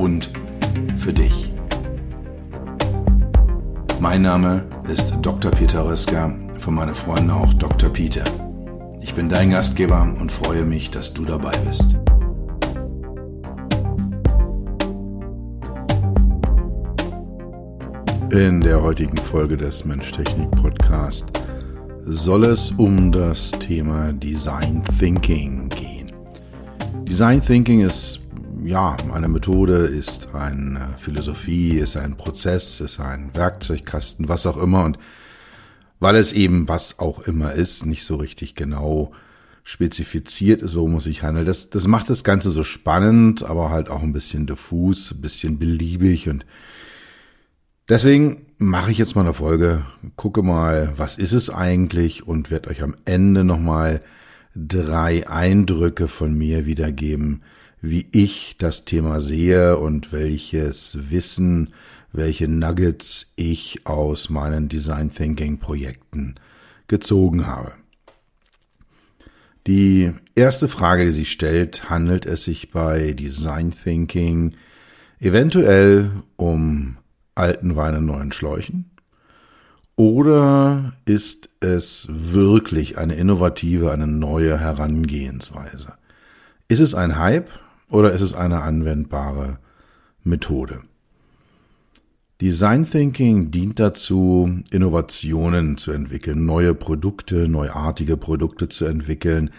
[0.00, 0.30] und
[0.96, 1.52] für dich.
[4.00, 5.50] Mein Name ist Dr.
[5.50, 7.90] Peter Röska, von meinen Freunden auch Dr.
[7.90, 8.24] Peter.
[9.02, 12.00] Ich bin dein Gastgeber und freue mich, dass du dabei bist.
[18.30, 21.26] In der heutigen Folge des Mensch-Technik-Podcast
[22.06, 26.12] soll es um das Thema Design Thinking gehen.
[27.04, 28.19] Design Thinking ist
[28.66, 34.84] ja eine Methode, ist eine Philosophie, ist ein Prozess, ist ein Werkzeugkasten, was auch immer.
[34.84, 34.98] Und
[35.98, 39.12] weil es eben was auch immer ist, nicht so richtig genau
[39.62, 41.46] spezifiziert ist, worum es sich handelt.
[41.46, 45.58] Das, das macht das Ganze so spannend, aber halt auch ein bisschen diffus, ein bisschen
[45.58, 46.46] beliebig und
[47.88, 49.84] deswegen mache ich jetzt mal eine Folge,
[50.16, 54.02] gucke mal, was ist es eigentlich und werde euch am Ende nochmal
[54.54, 57.42] drei Eindrücke von mir wiedergeben,
[57.82, 61.72] wie ich das Thema sehe und welches Wissen,
[62.12, 66.34] welche Nuggets ich aus meinen Design Thinking Projekten
[66.88, 67.72] gezogen habe.
[69.66, 74.54] Die erste Frage, die sich stellt, handelt es sich bei Design Thinking
[75.20, 76.96] eventuell um
[77.34, 78.90] alten Wein in neuen Schläuchen?
[79.96, 85.92] Oder ist es wirklich eine innovative, eine neue Herangehensweise?
[86.68, 87.50] Ist es ein Hype
[87.90, 89.58] oder ist es eine anwendbare
[90.22, 90.80] Methode?
[92.40, 99.50] Design Thinking dient dazu, Innovationen zu entwickeln, neue Produkte, neuartige Produkte zu entwickeln,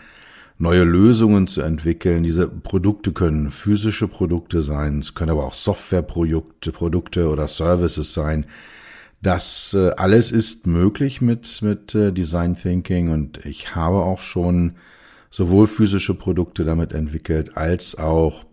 [0.57, 2.23] neue Lösungen zu entwickeln.
[2.23, 8.47] Diese Produkte können physische Produkte sein, es können aber auch Softwareprodukte Produkte oder Services sein.
[9.21, 14.73] Das äh, alles ist möglich mit, mit äh, Design Thinking und ich habe auch schon
[15.31, 18.45] sowohl physische Produkte damit entwickelt als auch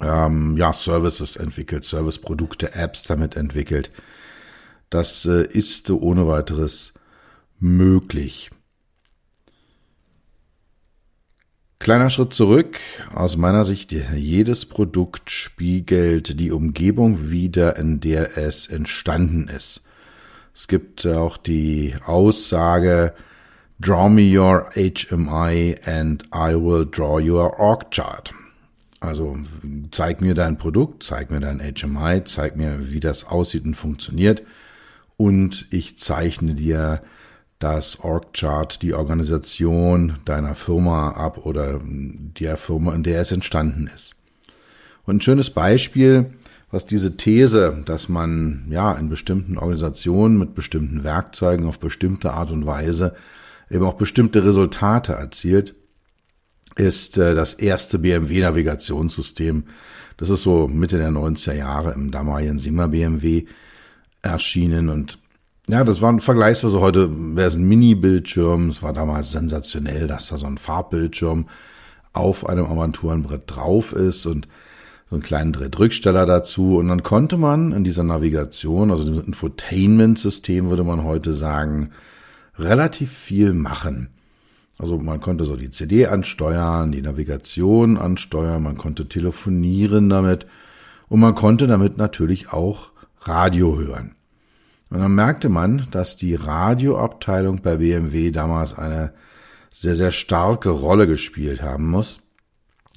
[0.00, 3.90] ähm, ja, Services entwickelt, Serviceprodukte, Apps damit entwickelt.
[4.90, 6.94] Das äh, ist ohne weiteres
[7.58, 8.50] möglich.
[11.78, 12.78] Kleiner Schritt zurück.
[13.12, 19.82] Aus meiner Sicht, jedes Produkt spiegelt die Umgebung wider, in der es entstanden ist.
[20.54, 23.14] Es gibt auch die Aussage,
[23.82, 28.32] Draw me your HMI and I will draw your Org Chart.
[29.00, 29.36] Also
[29.90, 34.44] zeig mir dein Produkt, zeig mir dein HMI, zeig mir, wie das aussieht und funktioniert
[35.16, 37.02] und ich zeichne dir
[37.58, 44.14] das Org-Chart, die Organisation deiner Firma ab oder der Firma, in der es entstanden ist.
[45.06, 46.34] Und ein schönes Beispiel,
[46.70, 52.52] was diese These, dass man ja in bestimmten Organisationen mit bestimmten Werkzeugen auf bestimmte Art
[52.52, 53.16] und Weise
[53.72, 55.74] eben auch bestimmte Resultate erzielt,
[56.76, 59.64] ist äh, das erste BMW-Navigationssystem.
[60.16, 63.46] Das ist so Mitte der 90er Jahre im damaligen Sima BMW
[64.22, 65.18] erschienen und
[65.68, 68.68] ja, das war ein vergleichsweise heute, wäre es ein Mini-Bildschirm.
[68.68, 71.46] Es war damals sensationell, dass da so ein Farbbildschirm
[72.12, 74.48] auf einem Armaturenbrett drauf ist und
[75.08, 76.78] so einen kleinen Drehtrücksteller dazu.
[76.78, 81.92] Und dann konnte man in dieser Navigation, also dem Infotainment-System würde man heute sagen,
[82.62, 84.10] relativ viel machen.
[84.78, 90.46] Also man konnte so die CD ansteuern, die Navigation ansteuern, man konnte telefonieren damit
[91.08, 92.90] und man konnte damit natürlich auch
[93.20, 94.16] Radio hören.
[94.90, 99.12] Und dann merkte man, dass die Radioabteilung bei BMW damals eine
[99.70, 102.20] sehr, sehr starke Rolle gespielt haben muss,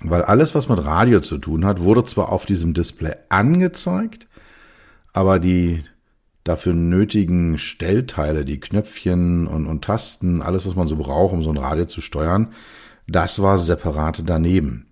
[0.01, 4.27] weil alles, was mit Radio zu tun hat, wurde zwar auf diesem Display angezeigt,
[5.13, 5.83] aber die
[6.45, 11.49] dafür nötigen Stellteile, die Knöpfchen und, und Tasten, alles, was man so braucht, um so
[11.49, 12.53] ein Radio zu steuern,
[13.07, 14.85] das war separat daneben.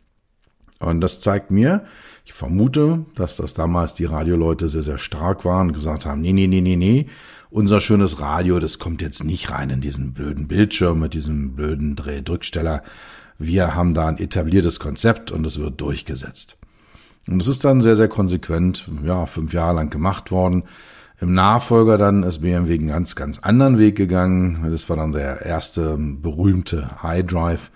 [0.79, 1.85] Und das zeigt mir,
[2.25, 6.33] ich vermute, dass das damals die Radioleute sehr, sehr stark waren und gesagt haben, nee,
[6.33, 7.07] nee, nee, nee, nee,
[7.51, 11.95] unser schönes Radio, das kommt jetzt nicht rein in diesen blöden Bildschirm mit diesem blöden
[11.95, 12.81] Drehdrücksteller.
[13.38, 16.57] Wir haben da ein etabliertes Konzept und es wird durchgesetzt.
[17.27, 20.63] Und es ist dann sehr, sehr konsequent, ja, fünf Jahre lang gemacht worden.
[21.24, 24.70] Im Nachfolger dann ist BMW einen ganz, ganz anderen Weg gegangen.
[24.70, 27.72] Das war dann der erste berühmte iDrive.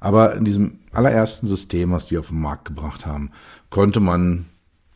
[0.00, 3.30] Aber in diesem allerersten System, was die auf den Markt gebracht haben,
[3.70, 4.46] konnte man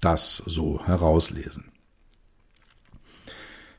[0.00, 1.66] das so herauslesen.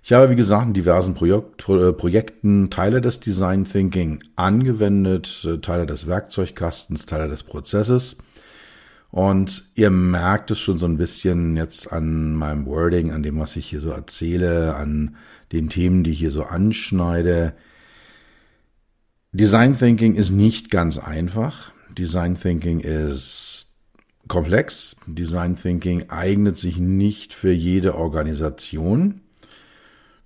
[0.01, 5.57] Ich habe, wie gesagt, in diversen Projekt, äh, Projekten Teile des Design Thinking angewendet, äh,
[5.57, 8.15] Teile des Werkzeugkastens, Teile des Prozesses.
[9.13, 13.55] Und ihr merkt es schon so ein bisschen jetzt an meinem Wording, an dem, was
[13.55, 15.17] ich hier so erzähle, an
[15.51, 17.53] den Themen, die ich hier so anschneide.
[19.31, 21.71] Design Thinking ist nicht ganz einfach.
[21.95, 23.67] Design Thinking ist
[24.27, 24.95] komplex.
[25.05, 29.21] Design Thinking eignet sich nicht für jede Organisation.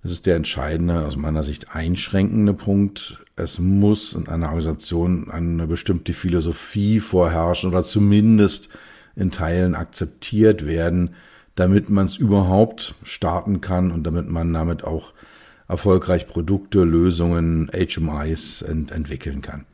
[0.02, 3.18] Das ist der entscheidende, aus meiner Sicht einschränkende Punkt.
[3.36, 8.68] Es muss in einer Organisation eine bestimmte Philosophie vorherrschen oder zumindest
[9.16, 11.14] in Teilen akzeptiert werden,
[11.56, 15.12] damit man es überhaupt starten kann und damit man damit auch
[15.66, 19.66] erfolgreich Produkte, Lösungen, HMIs ent entwickeln kann.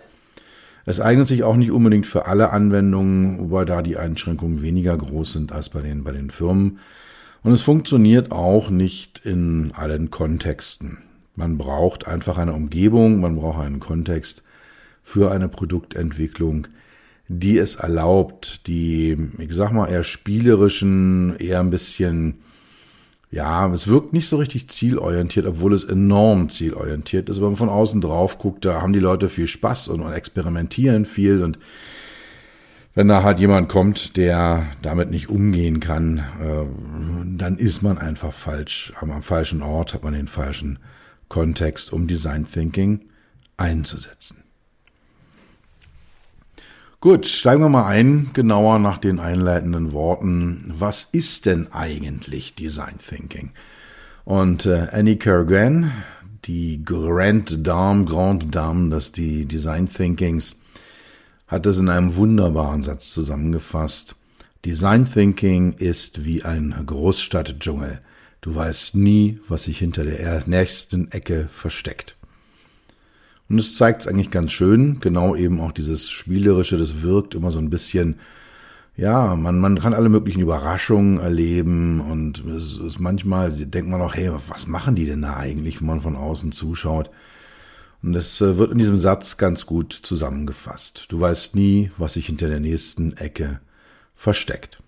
[0.87, 5.35] Es eignet sich auch nicht unbedingt für alle Anwendungen, wobei da die Einschränkungen weniger groß
[5.35, 6.79] sind als bei den, bei den Firmen.
[7.45, 10.99] Und es funktioniert auch nicht in allen Kontexten.
[11.37, 14.43] Man braucht einfach eine Umgebung, man braucht einen Kontext
[15.03, 16.69] für eine Produktentwicklung,
[17.29, 22.39] die es erlaubt, die, ich sag mal, eher spielerischen, eher ein bisschen,
[23.31, 27.37] ja, es wirkt nicht so richtig zielorientiert, obwohl es enorm zielorientiert ist.
[27.37, 31.05] Wenn man von außen drauf guckt, da haben die Leute viel Spaß und, und experimentieren
[31.05, 31.59] viel und
[32.95, 38.33] wenn da halt jemand kommt, der damit nicht umgehen kann, äh, dann ist man einfach
[38.33, 40.79] falsch, am falschen Ort, hat man den falschen
[41.29, 43.01] Kontext, um Design Thinking
[43.57, 44.45] einzusetzen.
[47.01, 50.73] Gut, steigen wir mal ein, genauer nach den einleitenden Worten.
[50.79, 53.51] Was ist denn eigentlich Design Thinking?
[54.25, 55.93] Und äh, Annie Kerrigan,
[56.45, 60.57] die Grand Dame, Grand Dame des Design Thinkings,
[61.55, 64.17] hat es in einem wunderbaren Satz zusammengefasst.
[64.65, 68.01] Design Thinking ist wie ein Großstadtdschungel.
[68.41, 72.17] Du weißt nie, was sich hinter der nächsten Ecke versteckt.
[73.49, 77.53] Und es zeigt es eigentlich ganz schön, genau eben auch dieses Spielerische, das wirkt immer
[77.53, 78.17] so ein bisschen,
[78.97, 84.17] ja, man, man kann alle möglichen Überraschungen erleben und es ist manchmal, denkt man auch,
[84.17, 87.11] hey, was machen die denn da eigentlich, wenn man von außen zuschaut?
[88.05, 91.07] Und das äh, wird in diesem Satz ganz gut zusammengefasst.
[91.09, 93.61] Du weißt nie, was sich hinter der nächsten Ecke
[94.15, 94.79] versteckt.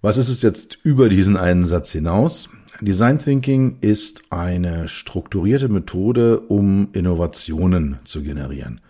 [0.00, 2.48] Was ist es jetzt über diesen einen Satz hinaus?
[2.80, 8.80] Design Thinking ist eine strukturierte Methode, um Innovationen zu generieren.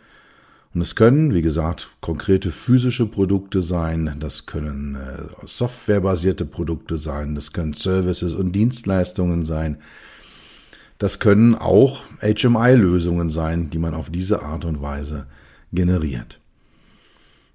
[0.74, 7.34] Und es können, wie gesagt, konkrete physische Produkte sein, das können äh, softwarebasierte Produkte sein,
[7.34, 9.78] das können Services und Dienstleistungen sein,
[10.98, 15.26] das können auch HMI-Lösungen sein, die man auf diese Art und Weise
[15.72, 16.40] generiert.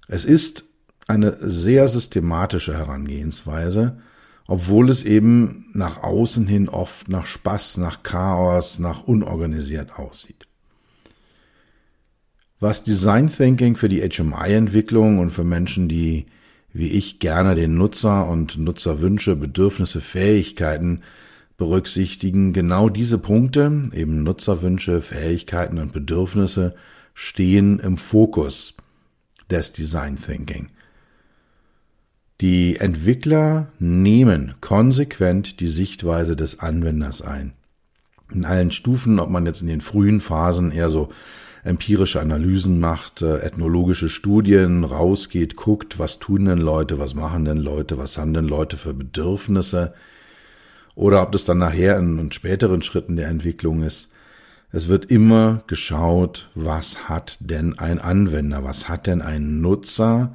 [0.08, 0.64] Es ist
[1.08, 3.98] eine sehr systematische Herangehensweise,
[4.46, 10.46] obwohl es eben nach außen hin oft nach Spaß, nach Chaos, nach unorganisiert aussieht.
[12.60, 16.26] Was Design Thinking für die HMI-Entwicklung und für Menschen, die
[16.72, 21.02] wie ich gerne den Nutzer und Nutzerwünsche, Bedürfnisse, Fähigkeiten
[21.56, 26.74] berücksichtigen genau diese Punkte, eben Nutzerwünsche, Fähigkeiten und Bedürfnisse,
[27.14, 28.74] stehen im Fokus
[29.50, 30.68] des Design Thinking.
[32.40, 37.52] Die Entwickler nehmen konsequent die Sichtweise des Anwenders ein.
[38.32, 41.10] In allen Stufen, ob man jetzt in den frühen Phasen eher so
[41.62, 47.58] empirische Analysen macht, äh, ethnologische Studien, rausgeht, guckt, was tun denn Leute, was machen denn
[47.58, 49.94] Leute, was haben denn Leute für Bedürfnisse,
[50.94, 54.10] oder ob das dann nachher in, in späteren Schritten der Entwicklung ist.
[54.70, 60.34] Es wird immer geschaut, was hat denn ein Anwender, was hat denn ein Nutzer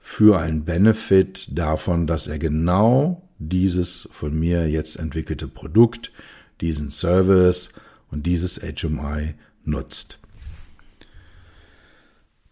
[0.00, 6.12] für einen Benefit davon, dass er genau dieses von mir jetzt entwickelte Produkt,
[6.60, 7.72] diesen Service
[8.10, 9.34] und dieses HMI
[9.64, 10.18] nutzt.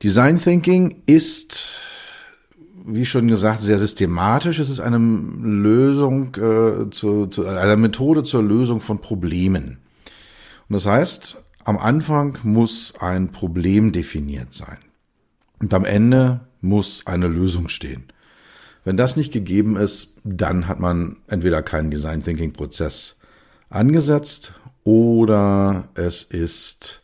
[0.03, 1.63] Design Thinking ist
[2.85, 4.59] wie schon gesagt, sehr systematisch.
[4.59, 9.79] Es ist eine Lösung, äh, zu, zu, eine Methode zur Lösung von Problemen.
[10.69, 14.79] Und das heißt, am Anfang muss ein Problem definiert sein.
[15.61, 18.05] Und am Ende muss eine Lösung stehen.
[18.85, 23.19] Wenn das nicht gegeben ist, dann hat man entweder keinen Design Thinking Prozess
[23.71, 27.01] angesetzt oder es ist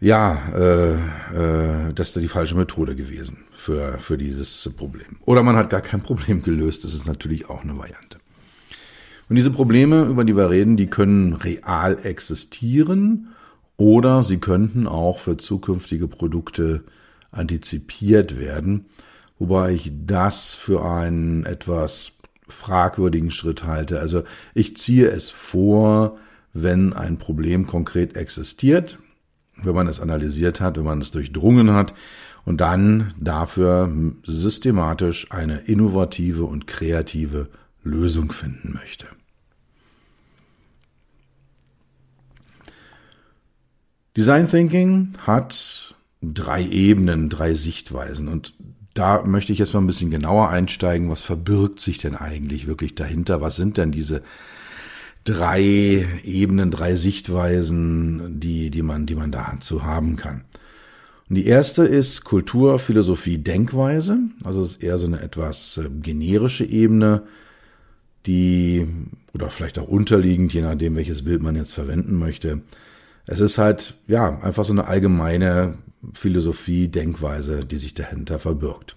[0.00, 5.18] ja, äh, äh, das ist die falsche Methode gewesen für, für dieses Problem.
[5.24, 8.18] Oder man hat gar kein Problem gelöst, das ist natürlich auch eine Variante.
[9.28, 13.28] Und diese Probleme, über die wir reden, die können real existieren
[13.76, 16.82] oder sie könnten auch für zukünftige Produkte
[17.30, 18.86] antizipiert werden.
[19.38, 22.12] wobei ich das für einen etwas
[22.48, 23.98] fragwürdigen Schritt halte.
[23.98, 26.18] Also ich ziehe es vor,
[26.52, 28.98] wenn ein Problem konkret existiert,
[29.56, 31.94] wenn man es analysiert hat, wenn man es durchdrungen hat
[32.44, 33.92] und dann dafür
[34.24, 37.48] systematisch eine innovative und kreative
[37.84, 39.06] Lösung finden möchte.
[44.16, 48.54] Design Thinking hat drei Ebenen, drei Sichtweisen und
[48.94, 51.08] da möchte ich jetzt mal ein bisschen genauer einsteigen.
[51.08, 53.40] Was verbirgt sich denn eigentlich wirklich dahinter?
[53.40, 54.22] Was sind denn diese
[55.24, 60.44] drei Ebenen, drei Sichtweisen, die, die man, die man dazu haben kann?
[61.28, 64.18] Und die erste ist Kultur, Philosophie, Denkweise.
[64.44, 67.22] Also es ist eher so eine etwas äh, generische Ebene,
[68.26, 68.86] die,
[69.34, 72.60] oder vielleicht auch unterliegend, je nachdem, welches Bild man jetzt verwenden möchte.
[73.26, 75.78] Es ist halt, ja, einfach so eine allgemeine
[76.14, 78.96] Philosophie, Denkweise, die sich dahinter verbirgt.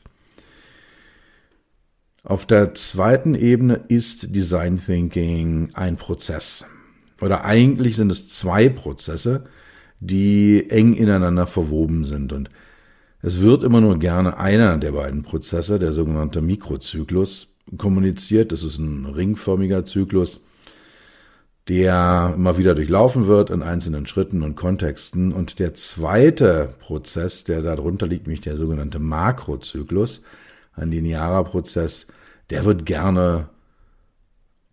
[2.23, 6.65] Auf der zweiten Ebene ist Design Thinking ein Prozess.
[7.21, 9.43] Oder eigentlich sind es zwei Prozesse,
[10.05, 12.33] die eng ineinander verwoben sind.
[12.33, 12.49] Und
[13.21, 18.51] es wird immer nur gerne einer der beiden Prozesse, der sogenannte Mikrozyklus, kommuniziert.
[18.51, 20.41] Das ist ein ringförmiger Zyklus,
[21.67, 25.33] der immer wieder durchlaufen wird in einzelnen Schritten und Kontexten.
[25.33, 30.21] Und der zweite Prozess, der darunter liegt, nämlich der sogenannte Makrozyklus,
[30.75, 32.07] ein linearer Prozess,
[32.49, 33.49] der wird gerne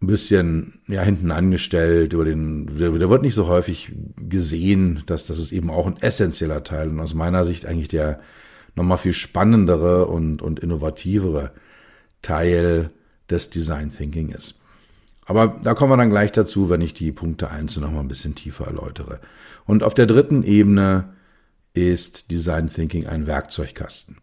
[0.03, 5.39] ein bisschen ja hinten angestellt über den der, wird nicht so häufig gesehen, dass das
[5.39, 8.21] ist eben auch ein essentieller Teil und aus meiner Sicht eigentlich der
[8.75, 11.53] nochmal viel spannendere und und innovativere
[12.23, 12.91] Teil
[13.31, 14.61] des Design Thinking ist.
[15.25, 18.09] Aber da kommen wir dann gleich dazu, wenn ich die Punkte einzeln noch mal ein
[18.09, 19.21] bisschen tiefer erläutere.
[19.65, 21.13] Und auf der dritten Ebene
[21.75, 24.17] ist Design Thinking ein Werkzeugkasten.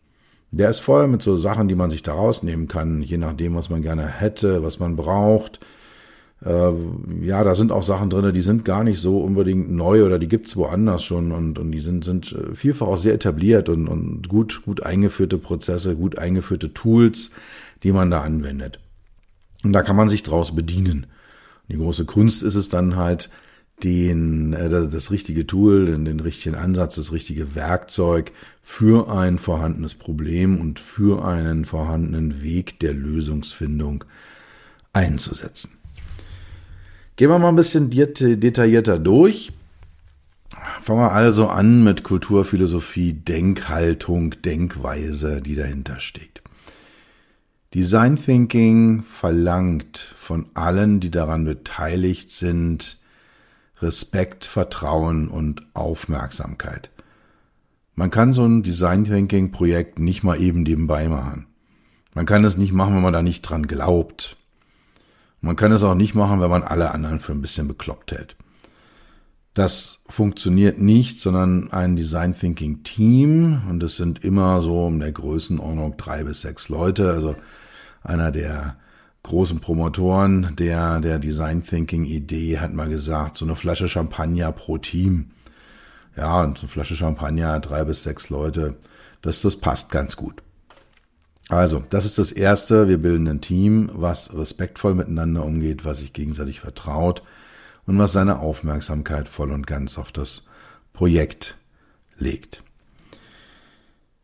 [0.51, 3.69] Der ist voll mit so Sachen, die man sich da rausnehmen kann, je nachdem, was
[3.69, 5.59] man gerne hätte, was man braucht.
[6.43, 6.71] Äh,
[7.21, 10.27] ja, da sind auch Sachen drin, die sind gar nicht so unbedingt neu oder die
[10.27, 14.29] gibt's woanders schon und, und die sind, sind äh, vielfach auch sehr etabliert und, und
[14.29, 17.31] gut, gut eingeführte Prozesse, gut eingeführte Tools,
[17.83, 18.79] die man da anwendet.
[19.63, 21.07] Und da kann man sich draus bedienen.
[21.67, 23.29] Die große Kunst ist es dann halt,
[23.83, 28.31] den, äh, das richtige Tool, den, den richtigen Ansatz, das richtige Werkzeug
[28.63, 34.03] für ein vorhandenes Problem und für einen vorhandenen Weg der Lösungsfindung
[34.93, 35.71] einzusetzen.
[37.15, 39.51] Gehen wir mal ein bisschen detaillierter durch.
[40.81, 46.41] Fangen wir also an mit Kulturphilosophie, Denkhaltung, Denkweise, die dahinter steht.
[47.73, 52.98] Design Thinking verlangt von allen, die daran beteiligt sind,
[53.81, 56.89] Respekt, Vertrauen und Aufmerksamkeit.
[57.95, 61.47] Man kann so ein Design Thinking Projekt nicht mal eben nebenbei machen.
[62.13, 64.37] Man kann es nicht machen, wenn man da nicht dran glaubt.
[65.41, 68.35] Man kann es auch nicht machen, wenn man alle anderen für ein bisschen bekloppt hält.
[69.53, 75.11] Das funktioniert nicht, sondern ein Design Thinking Team und es sind immer so in der
[75.11, 77.11] Größenordnung drei bis sechs Leute.
[77.11, 77.35] Also
[78.03, 78.77] einer der
[79.29, 84.77] großen Promotoren der, der Design Thinking Idee hat mal gesagt, so eine Flasche Champagner pro
[84.79, 85.31] Team.
[86.17, 88.75] Ja, und so eine Flasche Champagner, drei bis sechs Leute,
[89.21, 90.41] das, das passt ganz gut.
[91.47, 92.87] Also, das ist das Erste.
[92.87, 97.23] Wir bilden ein Team, was respektvoll miteinander umgeht, was sich gegenseitig vertraut
[97.85, 100.47] und was seine Aufmerksamkeit voll und ganz auf das
[100.93, 101.55] Projekt
[102.17, 102.63] legt.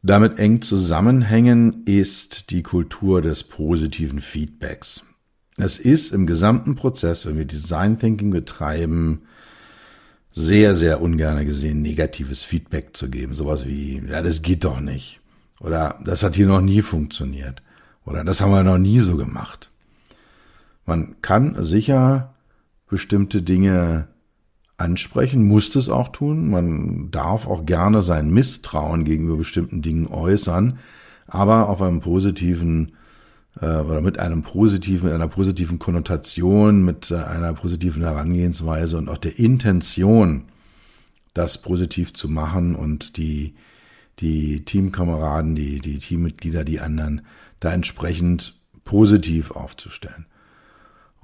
[0.06, 5.02] Damit eng zusammenhängen ist die Kultur des positiven Feedbacks.
[5.58, 9.24] Es ist im gesamten Prozess, wenn wir Design Thinking betreiben,
[10.32, 13.34] sehr, sehr ungern gesehen, negatives Feedback zu geben.
[13.34, 15.22] Sowas wie, ja, das geht doch nicht.
[15.60, 17.64] Oder das hat hier noch nie funktioniert.
[18.06, 19.72] Oder das haben wir noch nie so gemacht.
[20.86, 22.36] Man kann sicher
[22.88, 24.08] bestimmte Dinge
[24.78, 26.50] ansprechen, muss das auch tun.
[26.50, 30.80] Man darf auch gerne sein Misstrauen gegenüber bestimmten Dingen äußern,
[31.28, 32.94] aber auf einem positiven
[33.62, 39.10] äh, oder mit einem positiven, mit einer positiven Konnotation, mit äh, einer positiven Herangehensweise und
[39.10, 40.44] auch der Intention,
[41.34, 43.56] das positiv zu machen und die,
[44.20, 47.22] die Teamkameraden, die, die Teammitglieder, die anderen
[47.60, 50.26] da entsprechend positiv aufzustellen.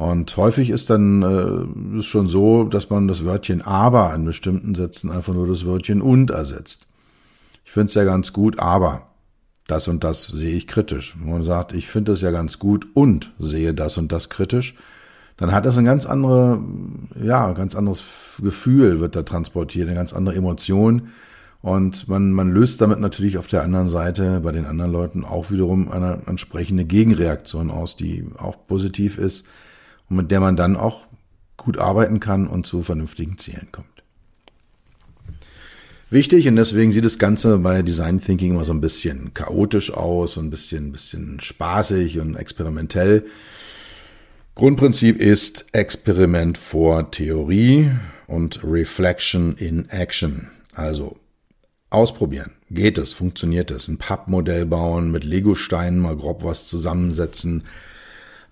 [0.01, 4.73] Und häufig ist dann äh, ist schon so, dass man das Wörtchen aber an bestimmten
[4.73, 6.87] Sätzen einfach nur das Wörtchen und ersetzt.
[7.65, 9.09] Ich finde es ja ganz gut, aber
[9.67, 11.15] das und das sehe ich kritisch.
[11.19, 14.75] Wenn man sagt, ich finde es ja ganz gut und sehe das und das kritisch,
[15.37, 16.63] dann hat das ein ganz andere,
[17.21, 18.03] ja, ganz anderes
[18.41, 21.09] Gefühl wird da transportiert, eine ganz andere Emotion.
[21.61, 25.51] Und man, man löst damit natürlich auf der anderen Seite bei den anderen Leuten auch
[25.51, 29.45] wiederum eine entsprechende Gegenreaktion aus, die auch positiv ist
[30.11, 31.05] mit der man dann auch
[31.57, 33.87] gut arbeiten kann und zu vernünftigen Zielen kommt.
[36.09, 40.33] Wichtig und deswegen sieht das Ganze bei Design Thinking immer so ein bisschen chaotisch aus,
[40.33, 43.25] so ein bisschen, bisschen spaßig und experimentell.
[44.55, 47.91] Grundprinzip ist Experiment vor Theorie
[48.27, 50.49] und Reflection in Action.
[50.73, 51.17] Also
[51.89, 52.51] ausprobieren.
[52.69, 53.13] Geht es?
[53.13, 53.87] Funktioniert es?
[53.87, 57.63] Ein Pappmodell bauen, mit Lego-Steinen mal grob was zusammensetzen,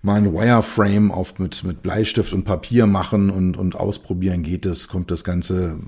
[0.02, 4.42] mal ein Wireframe auf mit, mit Bleistift und Papier machen und, und ausprobieren.
[4.42, 4.88] Geht es?
[4.88, 5.78] Kommt das Ganze,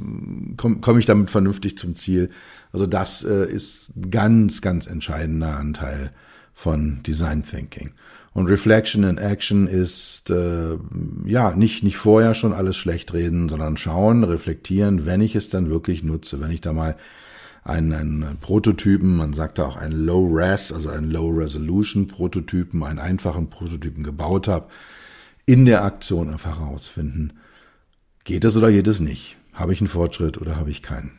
[0.57, 2.31] komme komm ich damit vernünftig zum Ziel?
[2.73, 6.11] Also das äh, ist ganz, ganz entscheidender Anteil
[6.52, 7.92] von Design Thinking.
[8.35, 10.76] Und Reflection in Action ist äh,
[11.26, 15.69] ja nicht nicht vorher schon alles schlecht reden, sondern schauen, reflektieren, wenn ich es dann
[15.69, 16.97] wirklich nutze, wenn ich da mal
[17.64, 22.99] einen, einen Prototypen, man sagt auch einen Low Res, also einen Low Resolution Prototypen, einen
[22.99, 24.66] einfachen Prototypen gebaut habe,
[25.47, 27.35] in der Aktion einfach herausfinden,
[28.25, 29.37] geht es oder geht es nicht?
[29.52, 31.12] Habe ich einen Fortschritt oder habe ich keinen?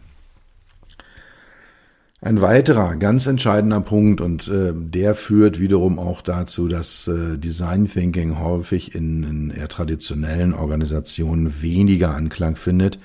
[2.24, 7.86] Ein weiterer ganz entscheidender Punkt und äh, der führt wiederum auch dazu, dass äh, Design
[7.86, 12.98] Thinking häufig in, in eher traditionellen Organisationen weniger Anklang findet,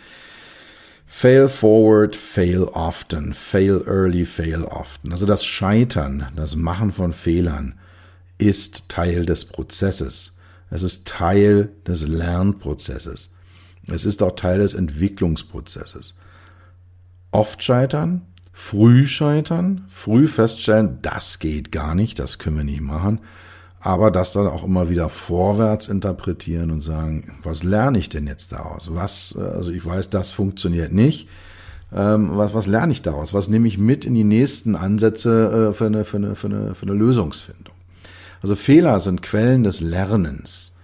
[1.09, 3.33] Fail forward, fail often.
[3.33, 5.11] Fail early, fail often.
[5.11, 7.75] Also das Scheitern, das Machen von Fehlern
[8.37, 10.37] ist Teil des Prozesses.
[10.71, 13.33] Es ist Teil des Lernprozesses.
[13.87, 16.15] Es ist auch Teil des Entwicklungsprozesses.
[17.31, 23.21] Oft scheitern, früh scheitern, früh feststellen, das geht gar nicht, das können wir nicht machen
[23.89, 28.53] aber das dann auch immer wieder vorwärts interpretieren und sagen, was lerne ich denn jetzt
[28.53, 28.91] daraus?
[28.93, 31.27] Was, also ich weiß, das funktioniert nicht.
[31.91, 33.33] Ähm, was, was lerne ich daraus?
[33.33, 36.75] Was nehme ich mit in die nächsten Ansätze äh, für, eine, für, eine, für, eine,
[36.75, 37.75] für eine Lösungsfindung?
[38.43, 40.75] Also Fehler sind Quellen des Lernens.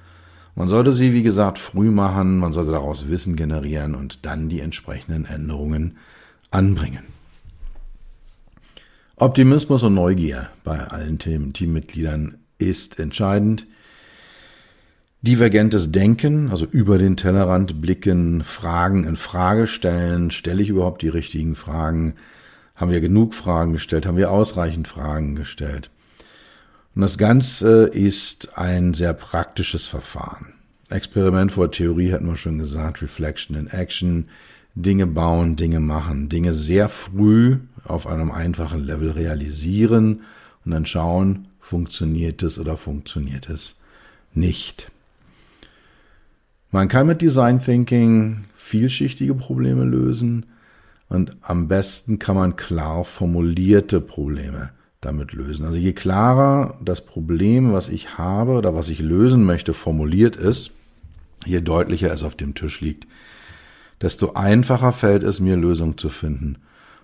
[0.55, 4.61] Man sollte sie, wie gesagt, früh machen, man sollte daraus Wissen generieren und dann die
[4.61, 5.99] entsprechenden Änderungen
[6.51, 7.05] anbringen.
[9.17, 13.67] Optimismus und Neugier bei allen Team Teammitgliedern ist entscheidend.
[15.23, 20.31] Divergentes Denken, also über den Tellerrand blicken, Fragen in Frage stellen.
[20.31, 22.15] Stelle ich überhaupt die richtigen Fragen?
[22.75, 24.05] Haben wir genug Fragen gestellt?
[24.05, 25.91] Haben wir ausreichend Fragen gestellt?
[26.95, 30.55] Und das Ganze ist ein sehr praktisches Verfahren.
[30.91, 34.27] Experiment vor Theorie hatten wir schon gesagt, Reflection in Action,
[34.75, 40.23] Dinge bauen, Dinge machen, Dinge sehr früh auf einem einfachen Level realisieren
[40.65, 43.77] und dann schauen, funktioniert es oder funktioniert es
[44.35, 44.93] nicht.
[46.71, 50.45] Man kann mit Design Thinking vielschichtige Probleme lösen
[51.09, 55.65] und am besten kann man klar formulierte Probleme damit lösen.
[55.65, 60.73] Also je klarer das Problem, was ich habe oder was ich lösen möchte, formuliert ist,
[61.47, 63.07] je deutlicher es auf dem Tisch liegt,
[64.03, 66.59] desto einfacher fällt es mir, Lösungen zu finden.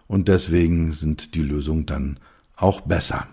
[0.07, 2.18] Und deswegen sind die Lösungen dann
[2.57, 3.27] auch besser.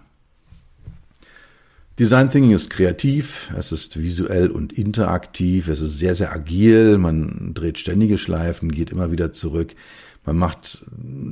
[2.00, 7.56] Design Thinking ist kreativ, es ist visuell und interaktiv, es ist sehr, sehr agil, man
[7.56, 9.74] dreht ständige Schleifen, geht immer wieder zurück,
[10.24, 10.86] man macht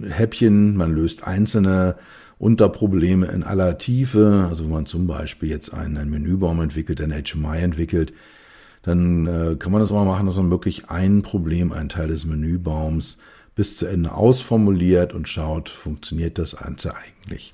[0.09, 1.97] Häppchen, man löst einzelne
[2.39, 7.13] Unterprobleme in aller Tiefe, also wenn man zum Beispiel jetzt einen, einen Menübaum entwickelt, ein
[7.13, 8.11] HMI entwickelt,
[8.81, 12.25] dann äh, kann man das mal machen, dass man wirklich ein Problem, einen Teil des
[12.25, 13.19] Menübaums
[13.53, 17.53] bis zu Ende ausformuliert und schaut, funktioniert das Ganze eigentlich.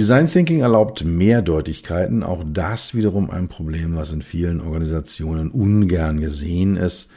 [0.00, 6.78] Design Thinking erlaubt Mehrdeutigkeiten, auch das wiederum ein Problem, was in vielen Organisationen ungern gesehen
[6.78, 7.10] ist.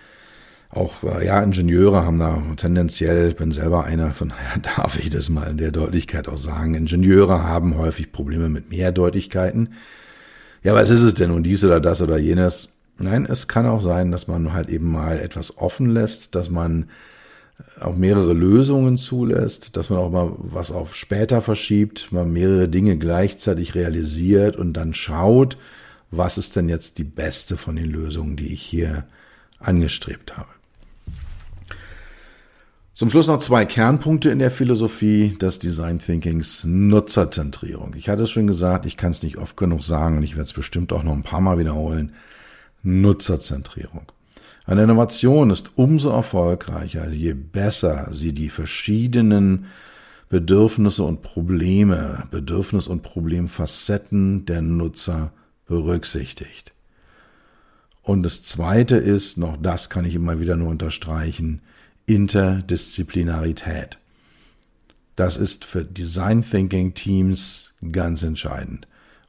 [0.69, 5.09] Auch äh, ja, Ingenieure haben da tendenziell, ich bin selber einer, von daher darf ich
[5.09, 9.75] das mal in der Deutlichkeit auch sagen, Ingenieure haben häufig Probleme mit Mehrdeutigkeiten.
[10.61, 12.67] Ja, was ist es denn und dies oder das oder jenes?
[12.97, 16.89] Nein, es kann auch sein, dass man halt eben mal etwas offen lässt, dass man
[17.79, 22.97] auch mehrere Lösungen zulässt, dass man auch mal was auf später verschiebt, man mehrere Dinge
[22.97, 25.57] gleichzeitig realisiert und dann schaut,
[26.11, 29.05] was ist denn jetzt die beste von den Lösungen, die ich hier
[29.59, 30.49] angestrebt habe.
[32.93, 36.63] Zum Schluss noch zwei Kernpunkte in der Philosophie des Design Thinkings.
[36.63, 37.95] Nutzerzentrierung.
[37.97, 40.45] Ich hatte es schon gesagt, ich kann es nicht oft genug sagen und ich werde
[40.45, 42.13] es bestimmt auch noch ein paar Mal wiederholen.
[42.83, 44.03] Nutzerzentrierung.
[44.65, 49.65] Eine Innovation ist umso erfolgreicher, je besser sie die verschiedenen
[50.29, 55.31] Bedürfnisse und Probleme, Bedürfnis- und Problemfacetten der Nutzer
[55.67, 56.71] berücksichtigt.
[58.01, 61.61] Und das Zweite ist, noch das kann ich immer wieder nur unterstreichen,
[62.05, 63.97] Interdisziplinarität.
[65.15, 68.87] Das ist für Design Thinking Teams ganz entscheidend.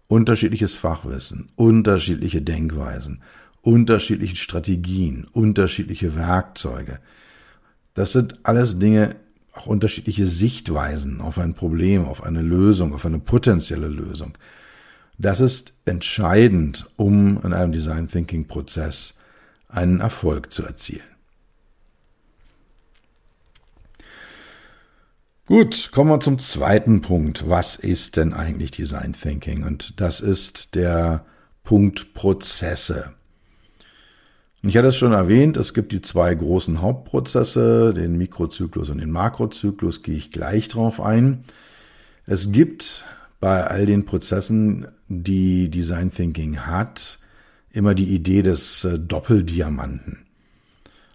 [0.09, 3.23] Unterschiedliches Fachwissen, unterschiedliche Denkweisen,
[3.65, 6.99] unterschiedliche Strategien, unterschiedliche Werkzeuge.
[7.95, 9.17] Das sind alles Dinge,
[9.53, 14.37] auch unterschiedliche Sichtweisen auf ein Problem, auf eine Lösung, auf eine potenzielle Lösung.
[15.17, 19.15] Das ist entscheidend, um in einem Design Thinking Prozess
[19.69, 21.03] einen Erfolg zu erzielen.
[25.47, 27.49] Gut, kommen wir zum zweiten Punkt.
[27.49, 29.63] Was ist denn eigentlich Design Thinking?
[29.63, 31.25] Und das ist der
[31.63, 33.15] Punkt Prozesse.
[34.65, 38.97] Und ich hatte es schon erwähnt, es gibt die zwei großen Hauptprozesse, den Mikrozyklus und
[38.97, 41.45] den Makrozyklus, gehe ich gleich drauf ein.
[42.25, 43.05] Es gibt
[43.41, 47.19] bei all den Prozessen, die Design Thinking hat,
[47.73, 50.25] immer die Idee des äh, Doppeldiamanten.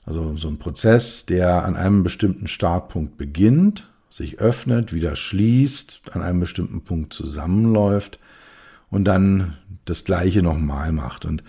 [0.06, 6.22] Also so ein Prozess, der an einem bestimmten Startpunkt beginnt, sich öffnet, wieder schließt, an
[6.22, 8.20] einem bestimmten Punkt zusammenläuft
[8.92, 11.26] und dann das gleiche nochmal macht.
[11.26, 11.42] Und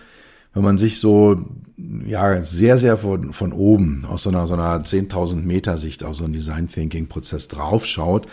[0.53, 1.45] wenn man sich so
[2.05, 6.15] ja sehr, sehr von, von oben aus so einer, so einer 10.000 Meter Sicht auf
[6.15, 8.27] so einen Design Thinking Prozess draufschaut,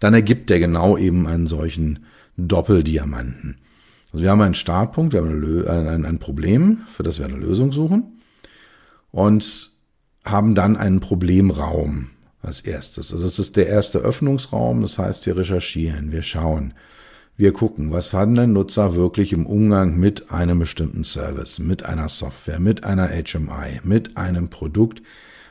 [0.00, 3.58] dann ergibt der genau eben einen solchen Doppeldiamanten.
[4.12, 7.72] Also wir haben einen Startpunkt, wir haben ein, ein Problem, für das wir eine Lösung
[7.72, 8.20] suchen
[9.10, 9.70] und
[10.24, 13.12] haben dann einen Problemraum als erstes.
[13.12, 16.74] Also es ist der erste Öffnungsraum, das heißt wir recherchieren, wir schauen,
[17.38, 22.08] wir gucken, was haben denn Nutzer wirklich im Umgang mit einem bestimmten Service, mit einer
[22.08, 25.02] Software, mit einer HMI, mit einem Produkt.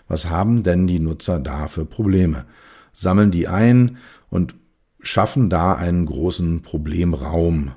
[0.09, 2.45] Was haben denn die Nutzer da für Probleme?
[2.91, 3.97] Sammeln die ein
[4.29, 4.53] und
[4.99, 7.71] schaffen da einen großen Problemraum.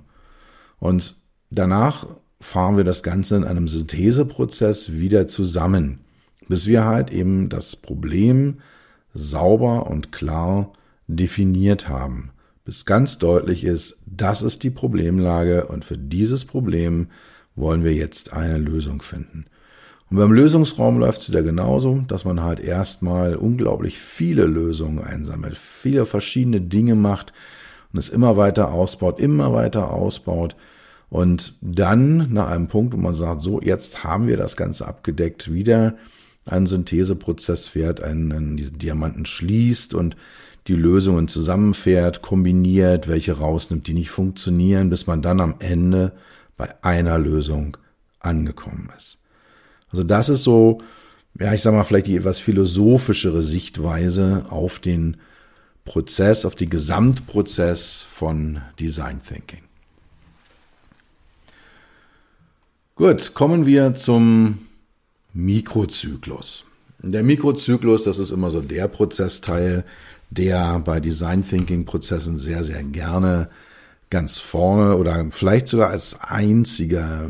[0.81, 1.15] Und
[1.51, 2.09] danach
[2.41, 6.01] fahren wir das Ganze in einem Syntheseprozess wieder zusammen,
[6.49, 8.59] bis wir halt eben das Problem
[9.15, 10.73] sauber und klar
[11.07, 12.33] definiert haben
[12.71, 17.09] bis ganz deutlich ist, das ist die Problemlage und für dieses Problem
[17.57, 19.47] wollen wir jetzt eine Lösung finden.
[20.09, 25.57] Und beim Lösungsraum läuft es wieder genauso, dass man halt erstmal unglaublich viele Lösungen einsammelt,
[25.57, 27.33] viele verschiedene Dinge macht
[27.93, 30.55] und es immer weiter ausbaut, immer weiter ausbaut
[31.09, 35.53] und dann nach einem Punkt, wo man sagt, so, jetzt haben wir das Ganze abgedeckt,
[35.53, 35.97] wieder
[36.47, 40.15] einen Syntheseprozess fährt, einen, einen diesen Diamanten schließt und
[40.67, 46.13] die Lösungen zusammenfährt, kombiniert, welche rausnimmt, die nicht funktionieren, bis man dann am Ende
[46.57, 47.77] bei einer Lösung
[48.21, 49.19] angekommen ist.
[49.91, 50.83] Also das ist so,
[51.39, 55.17] ja, ich sag mal, vielleicht die etwas philosophischere Sichtweise auf den
[55.85, 59.63] Prozess, auf den Gesamtprozess von Design Thinking.
[62.95, 64.59] Gut, kommen wir zum
[65.33, 66.65] Mikrozyklus.
[66.99, 69.85] Der Mikrozyklus, das ist immer so der Prozessteil,
[70.31, 73.49] der bei Design Thinking Prozessen sehr, sehr gerne
[74.11, 77.29] ganz vorne oder vielleicht sogar als einziger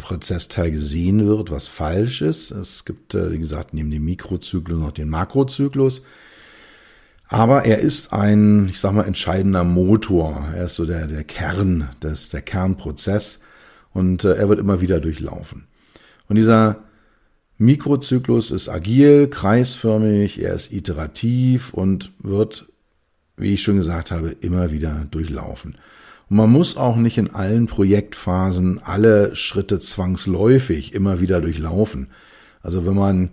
[0.00, 2.50] Prozessteil gesehen wird, was falsch ist.
[2.50, 6.02] Es gibt, äh, wie gesagt, neben dem Mikrozyklus noch den Makrozyklus.
[7.26, 10.48] Aber er ist ein, ich sag mal, entscheidender Motor.
[10.54, 13.40] Er ist so der, der Kern des, der Kernprozess
[13.94, 15.64] und äh, er wird immer wieder durchlaufen.
[16.28, 16.84] Und dieser
[17.60, 22.64] Mikrozyklus ist agil, kreisförmig, er ist iterativ und wird,
[23.36, 25.74] wie ich schon gesagt habe, immer wieder durchlaufen.
[26.30, 32.08] Und man muss auch nicht in allen Projektphasen alle Schritte zwangsläufig immer wieder durchlaufen.
[32.62, 33.28] Also wenn man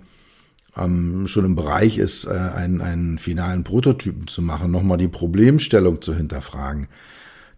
[0.76, 6.02] ähm, schon im Bereich ist, äh, einen, einen finalen Prototypen zu machen, nochmal die Problemstellung
[6.02, 6.90] zu hinterfragen,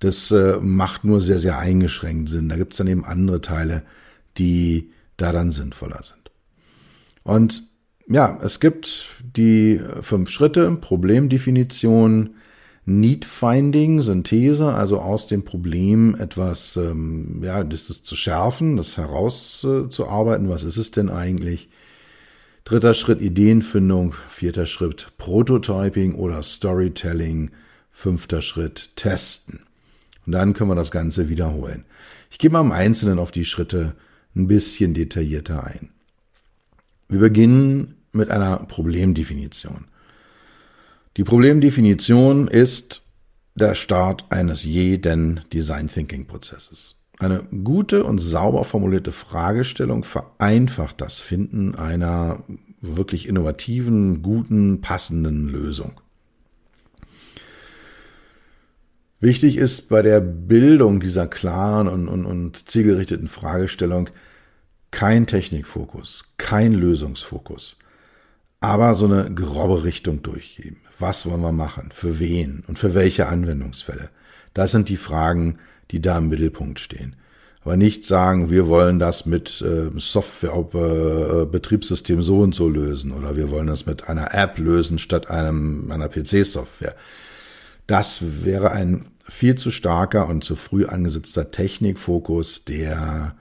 [0.02, 2.48] das äh, macht nur sehr, sehr eingeschränkt Sinn.
[2.48, 3.82] Da gibt es dann eben andere Teile,
[4.38, 6.19] die da dann sinnvoller sind.
[7.24, 7.64] Und
[8.08, 12.36] ja, es gibt die fünf Schritte, Problemdefinition,
[12.86, 20.50] Need Finding, Synthese, also aus dem Problem etwas, ähm, ja, das zu schärfen, das herauszuarbeiten,
[20.50, 21.70] was ist es denn eigentlich?
[22.66, 27.52] Dritter Schritt Ideenfindung, vierter Schritt Prototyping oder Storytelling,
[27.92, 29.60] fünfter Schritt Testen.
[30.26, 31.86] Und dann können wir das Ganze wiederholen.
[32.32, 33.96] Ich gehe mal im Einzelnen auf die Schritte
[34.36, 35.90] ein bisschen detaillierter ein.
[37.10, 39.86] Wir beginnen mit einer Problemdefinition.
[41.18, 43.02] Die Problemdefinition ist
[43.56, 47.02] der Start eines jeden Design Thinking Prozesses.
[47.18, 52.44] Eine gute und sauber formulierte Fragestellung vereinfacht das Finden einer
[52.80, 56.00] wirklich innovativen, guten, passenden Lösung.
[59.20, 64.10] Wichtig ist bei der Bildung dieser klaren und, und, und zielgerichteten Fragestellung,
[64.92, 67.78] kein Technikfokus, kein Lösungsfokus.
[68.62, 70.82] aber so eine grobe Richtung durchgeben.
[71.00, 71.92] Was wollen wir machen?
[71.94, 72.64] Für wen?
[72.68, 74.10] Und für welche Anwendungsfälle?
[74.54, 75.60] Das sind die Fragen,
[75.92, 77.16] die da im Mittelpunkt stehen.
[77.64, 83.12] Aber nicht sagen, wir wollen das mit äh, Software, äh, Betriebssystem so und so lösen
[83.12, 86.96] oder wir wollen das mit einer App lösen statt einem, einer PC-Software.
[87.86, 93.36] Das wäre ein viel zu starker und zu früh angesetzter Technikfokus, der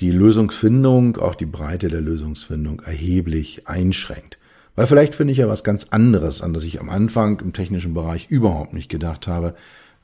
[0.00, 4.38] die Lösungsfindung, auch die Breite der Lösungsfindung erheblich einschränkt.
[4.74, 7.92] Weil vielleicht finde ich ja was ganz anderes, an das ich am Anfang im technischen
[7.92, 9.54] Bereich überhaupt nicht gedacht habe,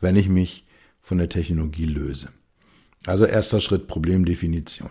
[0.00, 0.66] wenn ich mich
[1.00, 2.28] von der Technologie löse.
[3.06, 4.90] Also erster Schritt Problemdefinition.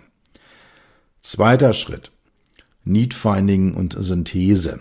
[1.22, 2.12] Zweiter Schritt
[2.84, 4.80] Need Finding und Synthese.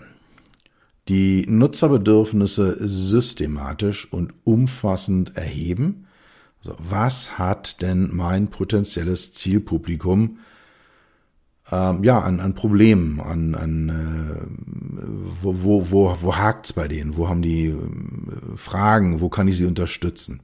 [1.07, 6.04] Die Nutzerbedürfnisse systematisch und umfassend erheben.
[6.65, 10.39] Also was hat denn mein potenzielles Zielpublikum
[11.71, 15.01] ähm, ja, an, an Problemen, an, an äh,
[15.41, 17.75] wo, wo, wo, wo hakt's bei denen, wo haben die äh,
[18.55, 20.41] Fragen, wo kann ich sie unterstützen?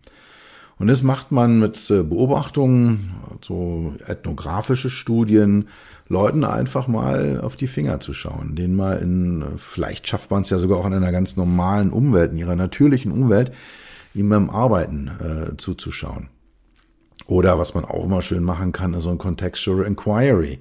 [0.78, 5.70] Und das macht man mit äh, Beobachtungen, so ethnografische Studien,
[6.08, 10.50] Leuten einfach mal auf die Finger zu schauen, denen mal in, vielleicht schafft man es
[10.50, 13.52] ja sogar auch in einer ganz normalen Umwelt, in ihrer natürlichen Umwelt,
[14.14, 16.30] ihm beim Arbeiten äh, zuzuschauen.
[17.28, 20.60] Oder was man auch immer schön machen kann, ist so ein Contextual Inquiry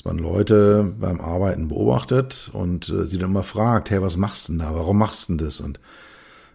[0.00, 4.48] dass man Leute beim Arbeiten beobachtet und äh, sie dann immer fragt, hey, was machst
[4.48, 4.74] du denn da?
[4.74, 5.60] Warum machst du denn das?
[5.60, 5.80] Und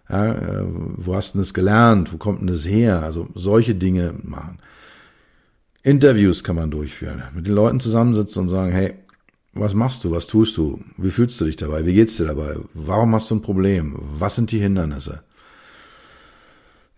[0.08, 2.12] ja, äh, wo hast du das gelernt?
[2.12, 3.02] Wo kommt denn das her?
[3.02, 4.58] Also solche Dinge machen.
[5.82, 7.22] Interviews kann man durchführen.
[7.34, 8.94] Mit den Leuten zusammensitzen und sagen, hey,
[9.52, 10.10] was machst du?
[10.10, 10.80] Was tust du?
[10.96, 11.86] Wie fühlst du dich dabei?
[11.86, 12.56] Wie geht's dir dabei?
[12.74, 13.96] Warum hast du ein Problem?
[13.96, 15.22] Was sind die Hindernisse?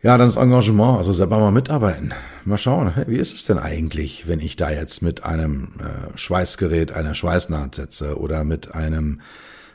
[0.01, 2.13] Ja, dann das Engagement, also selber mal mitarbeiten.
[2.45, 6.93] Mal schauen, wie ist es denn eigentlich, wenn ich da jetzt mit einem äh, Schweißgerät
[6.93, 9.21] eine Schweißnaht setze oder mit einem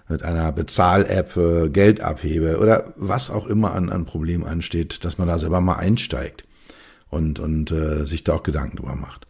[0.09, 5.17] mit einer Bezahl-App äh, Geld abhebe oder was auch immer an, an Problem ansteht, dass
[5.17, 6.45] man da selber mal einsteigt
[7.09, 9.27] und, und äh, sich da auch Gedanken drüber macht.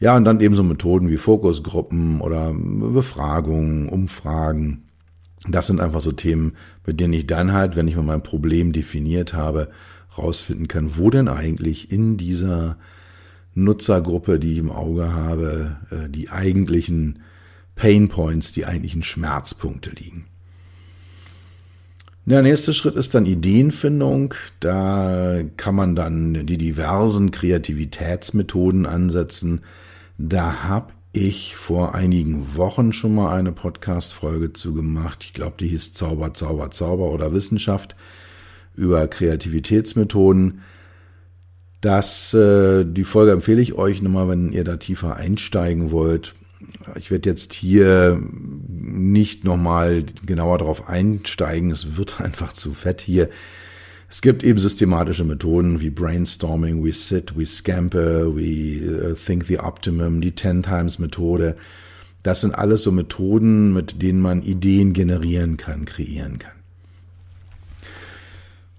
[0.00, 4.84] Ja, und dann eben so Methoden wie Fokusgruppen oder Befragungen, Umfragen.
[5.48, 8.72] Das sind einfach so Themen, mit denen ich dann halt, wenn ich mal mein Problem
[8.72, 9.68] definiert habe,
[10.18, 12.76] rausfinden kann, wo denn eigentlich in dieser
[13.54, 17.20] Nutzergruppe, die ich im Auge habe, äh, die eigentlichen
[17.74, 20.26] Pain Points, die eigentlichen Schmerzpunkte liegen.
[22.24, 24.34] Der nächste Schritt ist dann Ideenfindung.
[24.60, 29.62] Da kann man dann die diversen Kreativitätsmethoden ansetzen.
[30.18, 35.24] Da habe ich vor einigen Wochen schon mal eine Podcast-Folge zu gemacht.
[35.24, 37.96] Ich glaube, die hieß Zauber, Zauber, Zauber oder Wissenschaft
[38.78, 40.62] über Kreativitätsmethoden.
[41.80, 46.34] Das, äh, die Folge empfehle ich euch nochmal, wenn ihr da tiefer einsteigen wollt.
[46.96, 51.70] Ich werde jetzt hier nicht nochmal genauer darauf einsteigen.
[51.70, 53.28] Es wird einfach zu fett hier.
[54.10, 59.58] Es gibt eben systematische Methoden wie Brainstorming, We Sit, We Scamper, We uh, Think the
[59.58, 61.56] Optimum, die Ten Times Methode.
[62.22, 66.57] Das sind alles so Methoden, mit denen man Ideen generieren kann, kreieren kann.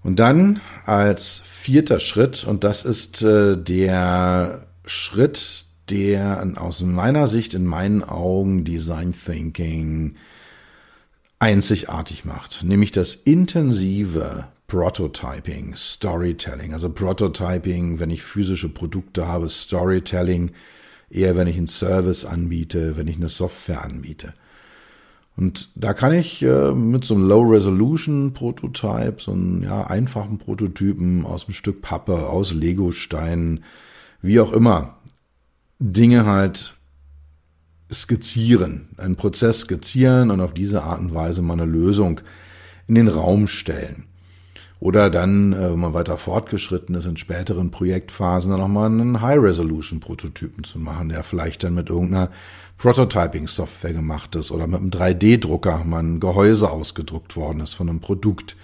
[0.02, 7.54] Und dann als vierter Schritt, und das ist äh, der Schritt, der aus meiner Sicht,
[7.54, 10.16] in meinen Augen Design Thinking
[11.38, 16.72] einzigartig macht, nämlich das intensive Prototyping, Storytelling.
[16.72, 20.52] Also Prototyping, wenn ich physische Produkte habe, Storytelling
[21.10, 24.32] eher, wenn ich einen Service anbiete, wenn ich eine Software anbiete.
[25.36, 31.46] Und da kann ich äh, mit so einem Low-Resolution-Prototype, so einem ja, einfachen Prototypen aus
[31.46, 33.64] einem Stück Pappe, aus Lego-Steinen,
[34.22, 34.98] wie auch immer,
[35.78, 36.74] Dinge halt
[37.92, 42.20] skizzieren, einen Prozess skizzieren und auf diese Art und Weise mal eine Lösung
[42.86, 44.04] in den Raum stellen.
[44.80, 50.64] Oder dann, äh, wenn man weiter fortgeschritten ist, in späteren Projektphasen dann nochmal einen High-Resolution-Prototypen
[50.64, 52.30] zu machen, der vielleicht dann mit irgendeiner
[52.80, 58.00] Prototyping-Software gemacht ist oder mit einem 3D-Drucker mal ein Gehäuse ausgedruckt worden ist von einem
[58.00, 58.56] Produkt.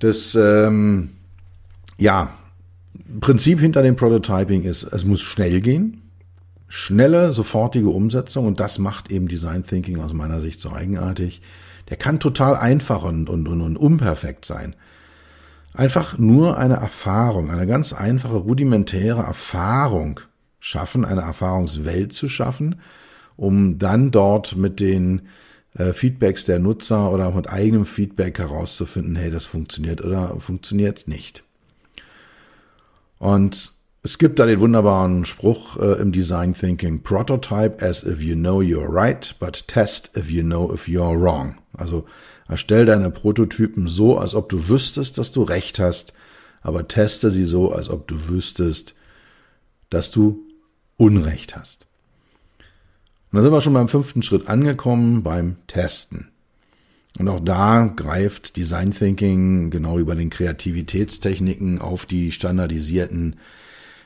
[0.00, 1.10] Das, ähm,
[1.98, 2.32] ja,
[3.20, 6.02] Prinzip hinter dem Prototyping ist, es muss schnell gehen,
[6.66, 11.42] schnelle, sofortige Umsetzung und das macht eben Design Thinking aus meiner Sicht so eigenartig.
[11.90, 14.74] Der kann total einfach und, und, und, und unperfekt sein.
[15.74, 20.18] Einfach nur eine Erfahrung, eine ganz einfache, rudimentäre Erfahrung
[20.64, 22.80] schaffen, eine Erfahrungswelt zu schaffen,
[23.36, 25.28] um dann dort mit den
[25.76, 31.44] äh, Feedbacks der Nutzer oder mit eigenem Feedback herauszufinden, hey, das funktioniert oder funktioniert nicht.
[33.18, 33.74] Und
[34.06, 38.60] Es gibt da den wunderbaren Spruch äh, im Design Thinking, Prototype as if you know
[38.60, 41.54] you're right, but test if you know if you're wrong.
[41.72, 42.04] Also
[42.46, 46.12] erstell deine Prototypen so, als ob du wüsstest, dass du recht hast,
[46.60, 48.94] aber teste sie so, als ob du wüsstest,
[49.88, 50.44] dass du
[50.96, 51.86] Unrecht hast.
[53.30, 56.28] Und da sind wir schon beim fünften Schritt angekommen, beim Testen.
[57.18, 63.36] Und auch da greift Design Thinking genau über den Kreativitätstechniken auf die standardisierten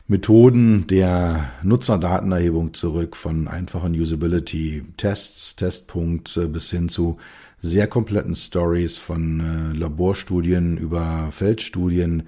[0.06, 7.18] Methoden der Nutzerdatenerhebung zurück, von einfachen Usability-Tests, Testpunkt bis hin zu
[7.60, 12.24] sehr kompletten Stories von äh, Laborstudien über Feldstudien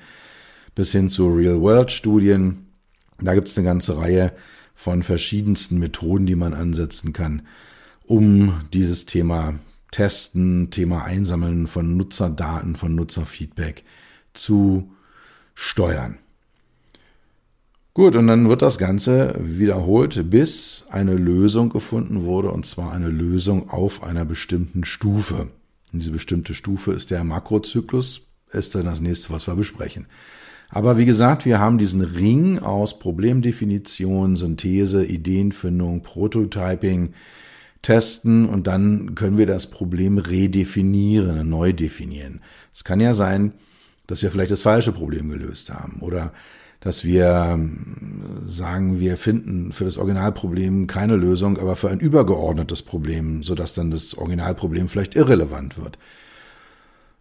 [0.75, 2.66] bis hin zu Real-World-Studien.
[3.20, 4.33] Da gibt es eine ganze Reihe
[4.74, 7.42] von verschiedensten Methoden, die man ansetzen kann,
[8.06, 9.59] um dieses Thema
[9.90, 13.85] Testen, Thema Einsammeln von Nutzerdaten, von Nutzerfeedback
[14.33, 14.90] zu
[15.54, 16.18] steuern.
[17.92, 23.09] Gut, und dann wird das Ganze wiederholt, bis eine Lösung gefunden wurde, und zwar eine
[23.09, 25.48] Lösung auf einer bestimmten Stufe.
[25.92, 30.06] Und diese bestimmte Stufe ist der Makrozyklus, ist dann das nächste, was wir besprechen.
[30.70, 37.12] Aber wie gesagt, wir haben diesen Ring aus Problemdefinition, Synthese, Ideenfindung, Prototyping,
[37.83, 42.40] Testen und dann können wir das Problem redefinieren, neu definieren.
[42.72, 43.52] Es kann ja sein,
[44.06, 46.33] dass wir vielleicht das falsche Problem gelöst haben oder
[46.80, 52.83] dass wir ähm, sagen, wir finden für das Originalproblem keine Lösung, aber für ein übergeordnetes
[52.83, 55.98] Problem, sodass dann das Originalproblem vielleicht irrelevant wird.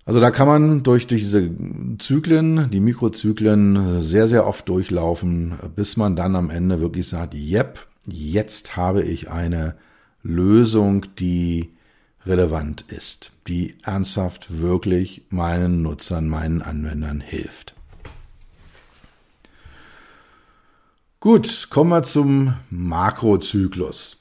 [0.10, 1.52] Also da kann man durch, durch diese
[2.00, 7.86] Zyklen, die Mikrozyklen, sehr, sehr oft durchlaufen, bis man dann am Ende wirklich sagt, yep,
[8.08, 9.76] jetzt habe ich eine
[10.24, 11.70] Lösung, die
[12.26, 17.76] relevant ist, die ernsthaft wirklich meinen Nutzern, meinen Anwendern hilft.
[21.20, 24.18] Gut, kommen wir zum Makrozyklus.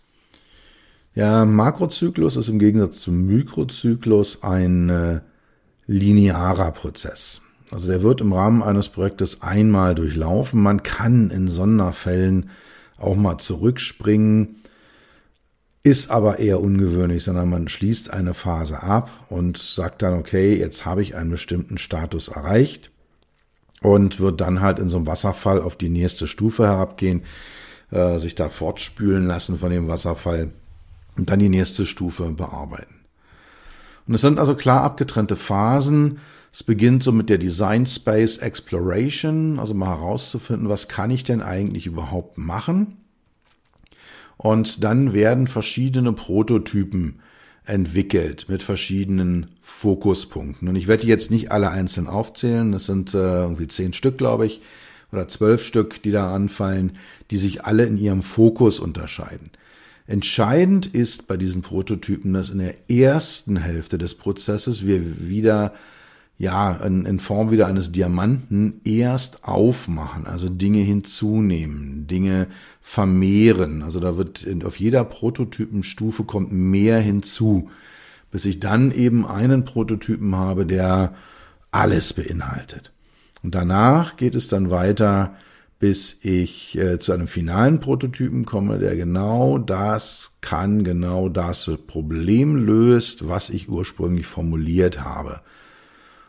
[1.15, 5.21] Ja, Makrozyklus ist im Gegensatz zum Mikrozyklus ein äh,
[5.89, 7.41] linearer Prozess.
[7.73, 10.63] Also der wird im Rahmen eines Projektes einmal durchlaufen.
[10.63, 12.51] Man kann in Sonderfällen
[12.99, 14.57] auch mal zurückspringen,
[15.83, 20.85] ist aber eher ungewöhnlich, sondern man schließt eine Phase ab und sagt dann, okay, jetzt
[20.85, 22.91] habe ich einen bestimmten Status erreicht
[23.81, 27.23] und wird dann halt in so einem Wasserfall auf die nächste Stufe herabgehen,
[27.91, 30.51] äh, sich da fortspülen lassen von dem Wasserfall
[31.17, 32.98] und dann die nächste Stufe bearbeiten.
[34.09, 36.19] Und es sind also klar abgetrennte Phasen.
[36.53, 41.43] Es beginnt so mit der Design Space Exploration, also mal herauszufinden, was kann ich denn
[41.43, 42.97] eigentlich überhaupt machen?
[44.39, 47.21] Und dann werden verschiedene Prototypen
[47.67, 50.69] entwickelt mit verschiedenen Fokuspunkten.
[50.69, 52.73] Und ich werde die jetzt nicht alle einzeln aufzählen.
[52.73, 54.63] Das sind äh, irgendwie zehn Stück, glaube ich,
[55.13, 56.93] oder zwölf Stück, die da anfallen,
[57.31, 59.51] die sich alle in ihrem Fokus unterscheiden.
[60.09, 65.75] Entscheidend ist bei diesen Prototypen, dass in der ersten Hälfte des Prozesses wir wieder
[66.39, 72.47] ja, in, in Form wieder eines Diamanten erst aufmachen, also Dinge hinzunehmen, Dinge
[72.81, 73.83] vermehren.
[73.83, 77.69] Also da wird auf jeder Prototypenstufe kommt mehr hinzu,
[78.31, 81.15] bis ich dann eben einen Prototypen habe, der
[81.71, 82.93] alles beinhaltet.
[83.43, 85.37] Und danach geht es dann weiter,
[85.79, 92.57] bis ich äh, zu einem finalen Prototypen komme, der genau das kann, genau das Problem
[92.57, 95.41] löst, was ich ursprünglich formuliert habe.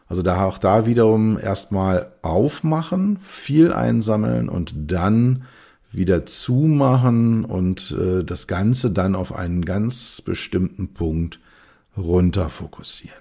[0.08, 5.46] Also da auch da wiederum erstmal aufmachen, viel einsammeln und dann
[5.92, 11.40] wieder zumachen und äh, das Ganze dann auf einen ganz bestimmten Punkt
[11.98, 13.18] runter fokussieren.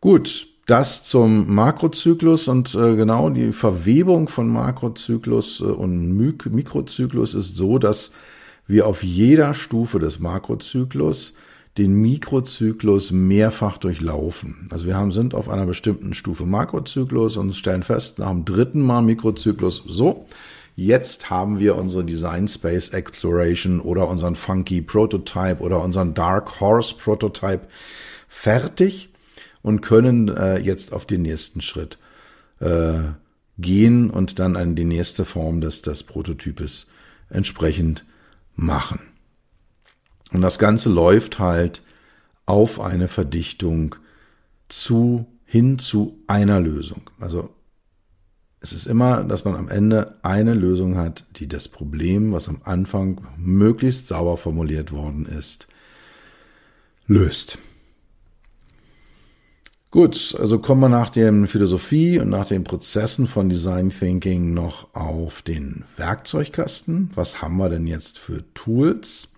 [0.00, 7.54] Gut, das zum Makrozyklus und äh, genau die Verwebung von Makrozyklus äh, und Mikrozyklus ist
[7.54, 8.12] so, dass
[8.66, 11.34] wir auf jeder Stufe des Makrozyklus
[11.78, 14.66] den Mikrozyklus mehrfach durchlaufen.
[14.70, 18.80] Also wir haben, sind auf einer bestimmten Stufe Makrozyklus und stellen fest, nach dem dritten
[18.80, 20.26] Mal Mikrozyklus, so,
[20.74, 26.94] jetzt haben wir unsere Design Space Exploration oder unseren Funky Prototype oder unseren Dark Horse
[26.96, 27.68] Prototype
[28.26, 29.10] fertig
[29.66, 31.98] und können äh, jetzt auf den nächsten Schritt
[32.60, 33.00] äh,
[33.58, 36.92] gehen und dann an die nächste Form des, des Prototypes
[37.30, 38.04] entsprechend
[38.54, 39.00] machen.
[40.32, 41.82] Und das Ganze läuft halt
[42.46, 43.96] auf eine Verdichtung
[44.68, 47.10] zu, hin zu einer Lösung.
[47.18, 47.52] Also
[48.60, 52.60] es ist immer, dass man am Ende eine Lösung hat, die das Problem, was am
[52.62, 55.66] Anfang möglichst sauber formuliert worden ist,
[57.08, 57.58] löst.
[59.96, 64.94] Gut, also kommen wir nach der Philosophie und nach den Prozessen von Design Thinking noch
[64.94, 67.08] auf den Werkzeugkasten.
[67.14, 69.28] Was haben wir denn jetzt für Tools?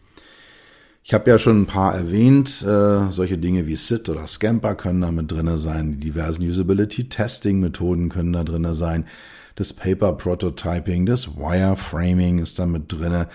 [1.05, 2.61] Ich habe ja schon ein paar erwähnt.
[2.63, 5.93] Äh, solche Dinge wie SIT oder Scamper können da mit drinne sein.
[5.93, 9.07] Die diversen Usability-Testing-Methoden können da drinne sein.
[9.55, 13.29] Das Paper-Prototyping, das Wireframing ist da mit drinne.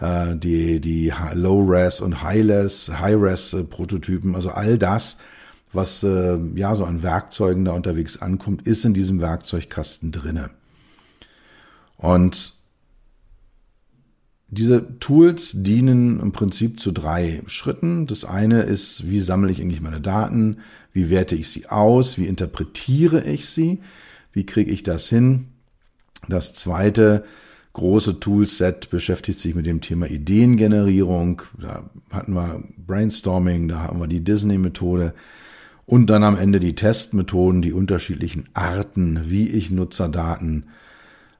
[0.00, 5.18] Äh, die die Low-Res und High-Res, High-Res-Prototypen, also all das
[5.72, 10.50] was äh, ja so an Werkzeugen da unterwegs ankommt, ist in diesem Werkzeugkasten drinne.
[11.96, 12.54] Und
[14.48, 18.08] diese Tools dienen im Prinzip zu drei Schritten.
[18.08, 20.58] Das eine ist, wie sammle ich eigentlich meine Daten?
[20.92, 22.18] Wie werte ich sie aus?
[22.18, 23.78] Wie interpretiere ich sie?
[24.32, 25.46] Wie kriege ich das hin?
[26.28, 27.24] Das zweite
[27.74, 31.42] große Toolset beschäftigt sich mit dem Thema Ideengenerierung.
[31.56, 35.14] Da hatten wir Brainstorming, da haben wir die Disney-Methode.
[35.90, 40.68] Und dann am Ende die Testmethoden, die unterschiedlichen Arten, wie ich Nutzerdaten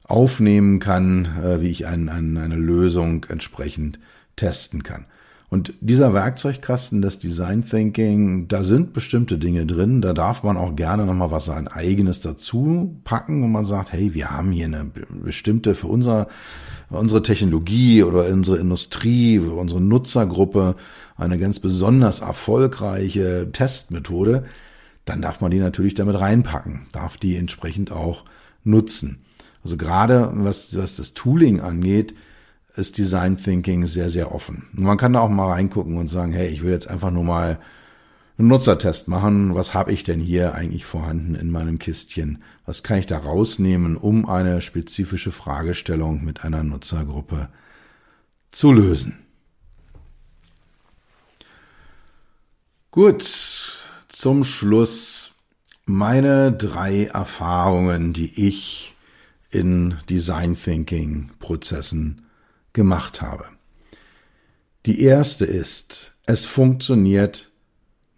[0.03, 3.97] aufnehmen kann, äh, wie ich ein, ein, eine Lösung entsprechend
[4.35, 5.05] testen kann.
[5.53, 10.77] Und dieser Werkzeugkasten des Design Thinking, da sind bestimmte Dinge drin, da darf man auch
[10.77, 14.89] gerne nochmal was sein eigenes dazu packen, wo man sagt, hey, wir haben hier eine
[15.21, 16.29] bestimmte für unser,
[16.89, 20.77] unsere Technologie oder unsere Industrie, unsere Nutzergruppe
[21.17, 24.45] eine ganz besonders erfolgreiche Testmethode,
[25.03, 28.23] dann darf man die natürlich damit reinpacken, darf die entsprechend auch
[28.63, 29.25] nutzen.
[29.65, 32.13] Also gerade was, was das Tooling angeht,
[32.75, 34.67] ist Design Thinking sehr, sehr offen.
[34.75, 37.23] Und man kann da auch mal reingucken und sagen, hey, ich will jetzt einfach nur
[37.23, 37.59] mal
[38.37, 39.55] einen Nutzertest machen.
[39.55, 42.43] Was habe ich denn hier eigentlich vorhanden in meinem Kistchen?
[42.65, 47.49] Was kann ich da rausnehmen, um eine spezifische Fragestellung mit einer Nutzergruppe
[48.51, 49.19] zu lösen?
[52.91, 55.31] Gut, zum Schluss
[55.85, 58.95] meine drei Erfahrungen, die ich
[59.49, 62.25] in Design Thinking Prozessen
[62.73, 63.45] gemacht habe.
[64.85, 67.51] Die erste ist, es funktioniert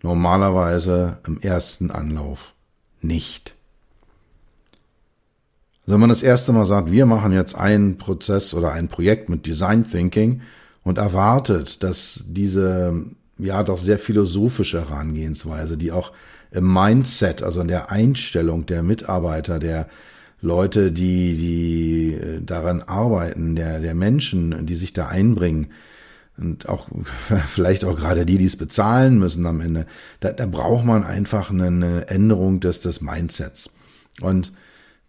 [0.02, 2.54] normalerweise im ersten Anlauf
[3.02, 3.56] nicht.
[5.82, 9.28] Also wenn man das erste Mal sagt, wir machen jetzt einen Prozess oder ein Projekt
[9.30, 10.42] mit Design Thinking
[10.84, 13.06] und erwartet, dass diese
[13.38, 16.14] ja doch sehr philosophische Herangehensweise, die auch
[16.52, 19.90] im Mindset, also in der Einstellung der Mitarbeiter, der
[20.44, 25.70] Leute, die, die äh, daran arbeiten, der, der Menschen, die sich da einbringen,
[26.38, 26.88] und auch
[27.48, 29.86] vielleicht auch gerade die, die es bezahlen müssen am Ende,
[30.20, 33.70] da, da braucht man einfach eine Änderung des, des Mindsets.
[34.22, 34.52] Und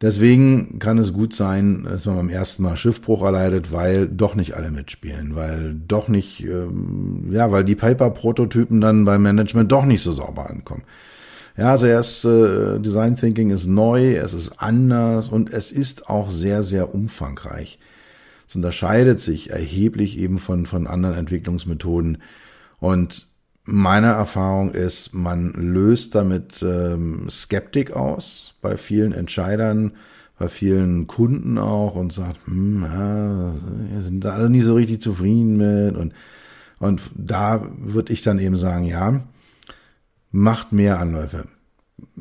[0.01, 4.55] Deswegen kann es gut sein, dass man beim ersten Mal Schiffbruch erleidet, weil doch nicht
[4.55, 10.03] alle mitspielen, weil doch nicht, ähm, ja, weil die Paper-Prototypen dann beim Management doch nicht
[10.03, 10.83] so sauber ankommen.
[11.57, 16.31] Ja, also erst äh, Design Thinking ist neu, es ist anders und es ist auch
[16.31, 17.79] sehr, sehr umfangreich.
[18.49, 22.19] Es unterscheidet sich erheblich eben von, von anderen Entwicklungsmethoden.
[22.81, 23.29] Und
[23.65, 29.93] meine Erfahrung ist, man löst damit ähm, Skeptik aus bei vielen Entscheidern,
[30.39, 33.55] bei vielen Kunden auch und sagt, hm, ja,
[34.03, 36.13] sind da alle nicht so richtig zufrieden mit und
[36.81, 39.23] und da würde ich dann eben sagen, ja,
[40.35, 41.45] macht mehr Anläufe.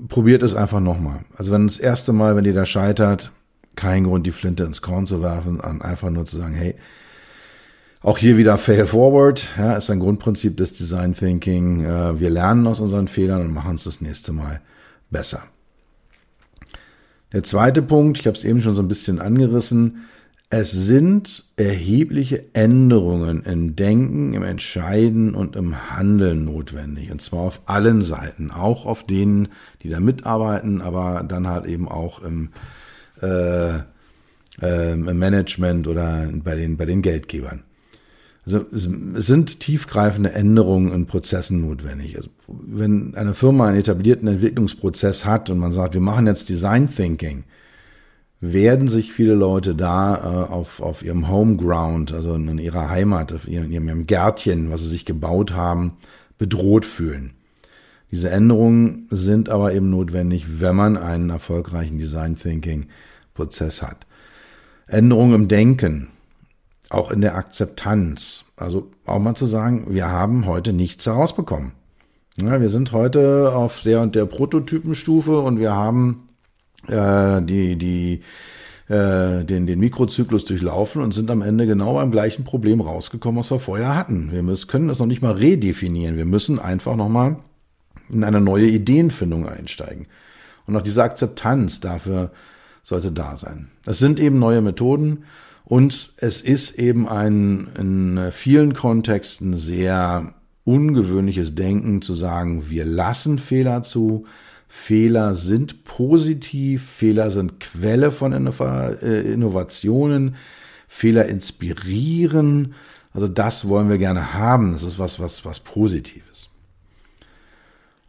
[0.07, 1.22] Probiert es einfach nochmal.
[1.36, 3.32] Also wenn das erste Mal, wenn ihr da scheitert,
[3.76, 6.76] kein Grund, die Flinte ins Korn zu werfen, einfach nur zu sagen, hey,
[8.01, 11.86] auch hier wieder Fail Forward, ja, ist ein Grundprinzip des Design Thinking.
[11.86, 14.61] Äh, wir lernen aus unseren Fehlern und machen es das nächste Mal
[15.09, 15.41] besser.
[17.32, 20.05] Der zweite Punkt, ich habe es eben schon so ein bisschen angerissen,
[20.50, 27.12] es sind erhebliche Änderungen im Denken, im Entscheiden und im Handeln notwendig.
[27.12, 29.48] Und zwar auf allen Seiten, auch auf denen,
[29.82, 32.50] die da mitarbeiten, aber dann halt eben auch im,
[33.22, 33.78] äh,
[34.62, 37.64] äh, im Management oder bei den, bei den Geldgebern.
[38.46, 38.84] Also es
[39.26, 42.18] sind tiefgreifende Änderungen in Prozessen notwendig.
[42.18, 46.94] Also wenn eine Firma einen etablierten Entwicklungsprozess hat und man sagt, wir machen jetzt Design
[46.94, 47.46] Thinking,
[48.52, 53.48] werden sich viele Leute da äh, auf, auf ihrem Homeground, also in ihrer Heimat, auf
[53.48, 55.94] ihrem, ihrem Gärtchen, was sie sich gebaut haben,
[56.38, 57.36] bedroht fühlen.
[58.12, 62.88] Diese Änderungen sind aber eben notwendig, wenn man einen erfolgreichen Design Thinking
[63.34, 64.06] Prozess hat.
[64.88, 66.10] Änderungen im Denken,
[66.89, 68.44] auch in der Akzeptanz.
[68.58, 71.72] Also auch mal zu sagen, wir haben heute nichts herausbekommen.
[72.36, 76.28] Ja, wir sind heute auf der und der Prototypenstufe und wir haben
[76.88, 78.22] äh, die, die,
[78.88, 83.52] äh, den, den Mikrozyklus durchlaufen und sind am Ende genau beim gleichen Problem rausgekommen, was
[83.52, 84.32] wir vorher hatten.
[84.32, 86.18] Wir müssen, können das noch nicht mal redefinieren.
[86.18, 87.38] Wir müssen einfach nochmal
[88.10, 90.08] in eine neue Ideenfindung einsteigen.
[90.66, 92.32] Und auch diese Akzeptanz dafür
[92.84, 93.70] sollte da sein.
[93.86, 95.24] Es sind eben neue Methoden
[95.66, 100.34] und es ist eben ein in vielen Kontexten sehr
[100.66, 104.26] ungewöhnliches Denken zu sagen, wir lassen Fehler zu,
[104.76, 110.36] Fehler sind positiv, Fehler sind Quelle von äh, Innovationen,
[110.88, 112.74] Fehler inspirieren.
[113.13, 114.74] Also das wollen wir gerne haben.
[114.74, 116.49] Das ist was, was, was Positives.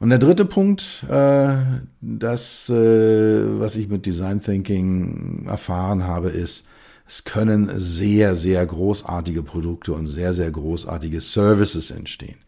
[0.01, 1.55] Und der dritte Punkt, äh,
[2.01, 6.67] das, äh, was ich mit Design Thinking erfahren habe, ist,
[7.07, 12.39] es können sehr, sehr großartige Produkte und sehr, sehr großartige Services entstehen.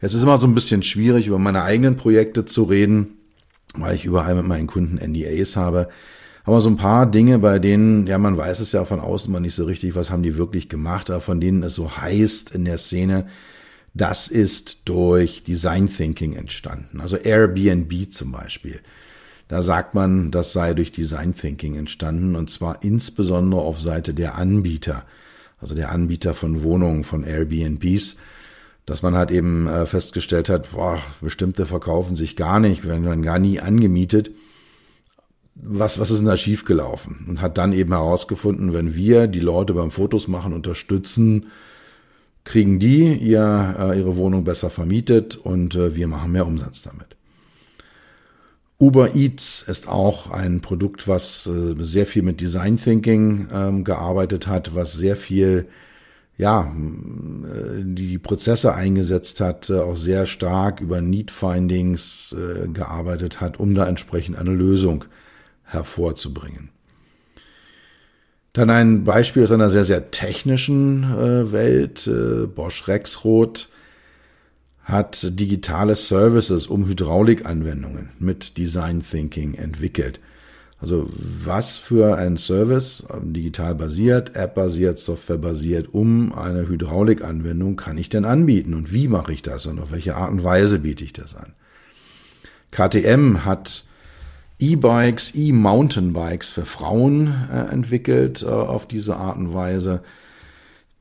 [0.00, 3.17] Es ist immer so ein bisschen schwierig, über meine eigenen Projekte zu reden,
[3.74, 5.88] weil ich überall mit meinen Kunden NDAs habe.
[6.44, 9.40] Aber so ein paar Dinge, bei denen, ja, man weiß es ja von außen mal
[9.40, 12.64] nicht so richtig, was haben die wirklich gemacht, aber von denen es so heißt in
[12.64, 13.26] der Szene,
[13.94, 17.00] das ist durch Design Thinking entstanden.
[17.00, 18.80] Also Airbnb zum Beispiel.
[19.48, 24.36] Da sagt man, das sei durch Design Thinking entstanden und zwar insbesondere auf Seite der
[24.36, 25.04] Anbieter,
[25.60, 28.18] also der Anbieter von Wohnungen, von Airbnbs,
[28.88, 33.22] dass man halt eben äh, festgestellt hat, boah, bestimmte verkaufen sich gar nicht, werden dann
[33.22, 34.30] gar nie angemietet.
[35.54, 37.26] Was, was ist denn da schiefgelaufen?
[37.28, 41.48] Und hat dann eben herausgefunden, wenn wir die Leute beim Fotos machen unterstützen,
[42.44, 47.16] kriegen die ihr, äh, ihre Wohnung besser vermietet und äh, wir machen mehr Umsatz damit.
[48.80, 54.46] Uber Eats ist auch ein Produkt, was äh, sehr viel mit Design Thinking ähm, gearbeitet
[54.46, 55.68] hat, was sehr viel
[56.38, 63.40] ja, äh, die Prozesse eingesetzt hat, äh, auch sehr stark über Need Findings äh, gearbeitet
[63.40, 65.04] hat, um da entsprechend eine Lösung
[65.64, 66.70] hervorzubringen.
[68.52, 72.10] Dann ein Beispiel aus einer sehr, sehr technischen Welt.
[72.56, 73.68] Bosch Rexroth
[74.82, 80.18] hat digitale Services um Hydraulikanwendungen mit Design Thinking entwickelt.
[80.80, 81.08] Also
[81.44, 88.08] was für ein Service, digital basiert, App basiert, Software basiert, um eine Hydraulikanwendung kann ich
[88.08, 91.12] denn anbieten und wie mache ich das und auf welche Art und Weise biete ich
[91.12, 91.54] das an?
[92.70, 93.84] KTM hat
[94.60, 100.02] E-Bikes, E-Mountainbikes für Frauen äh, entwickelt äh, auf diese Art und Weise.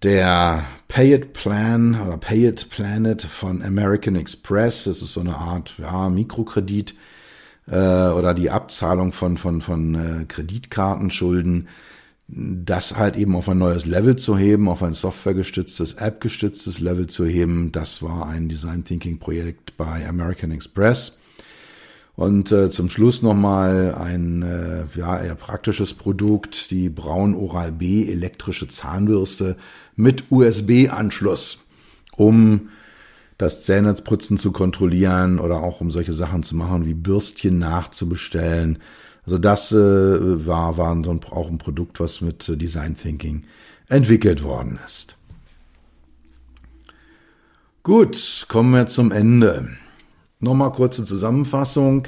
[0.04, 5.36] Der Pay It Plan oder Pay It Planet von American Express, das ist so eine
[5.36, 6.94] Art ja, Mikrokredit,
[7.68, 11.68] äh, oder die Abzahlung von, von, von äh, Kreditkartenschulden,
[12.30, 17.26] das halt eben auf ein neues Level zu heben, auf ein softwaregestütztes, App-gestütztes Level zu
[17.26, 21.20] heben, das war ein Design Thinking Projekt bei American Express.
[22.18, 28.12] Und äh, zum Schluss nochmal ein äh, ja, eher praktisches Produkt, die Braun Oral B
[28.12, 29.56] elektrische Zahnbürste
[29.96, 31.66] mit USB-Anschluss,
[32.16, 32.70] um
[33.38, 38.80] das Zähneputzen zu kontrollieren oder auch um solche Sachen zu machen, wie Bürstchen nachzubestellen.
[39.26, 39.76] Also das äh,
[40.48, 43.44] war, war so ein, auch ein Produkt, was mit äh, Design Thinking
[43.90, 45.16] entwickelt worden ist.
[47.84, 49.70] Gut, kommen wir zum Ende.
[50.40, 52.08] Nochmal kurze Zusammenfassung.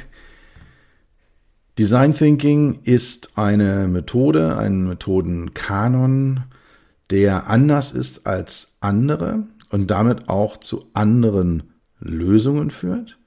[1.77, 6.43] Design Thinking ist eine Methode, ein Methodenkanon,
[7.11, 13.17] der anders ist als andere und damit auch zu anderen Lösungen führt.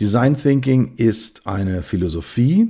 [0.00, 2.68] Design Thinking ist eine Philosophie,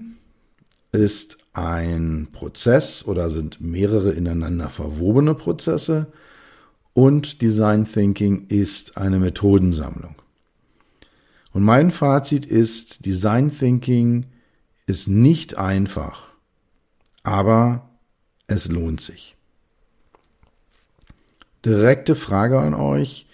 [0.92, 6.12] ist ein Prozess oder sind mehrere ineinander verwobene Prozesse
[6.92, 10.16] und Design Thinking ist eine Methodensammlung.
[11.52, 14.26] Und mein Fazit ist, Design Thinking
[14.86, 16.28] ist nicht einfach,
[17.22, 17.88] aber
[18.46, 19.34] es lohnt sich.
[21.64, 23.26] Direkte Frage an euch.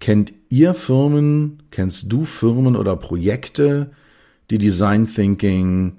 [0.00, 3.90] Kennt ihr Firmen, kennst du Firmen oder Projekte,
[4.50, 5.96] die Design Thinking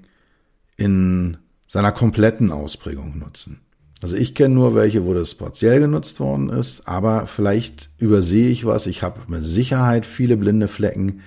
[0.76, 1.36] in
[1.66, 3.60] seiner kompletten Ausprägung nutzen?
[4.02, 8.64] Also ich kenne nur welche, wo das partiell genutzt worden ist, aber vielleicht übersehe ich
[8.64, 8.86] was.
[8.86, 11.20] Ich habe mit Sicherheit viele blinde Flecken.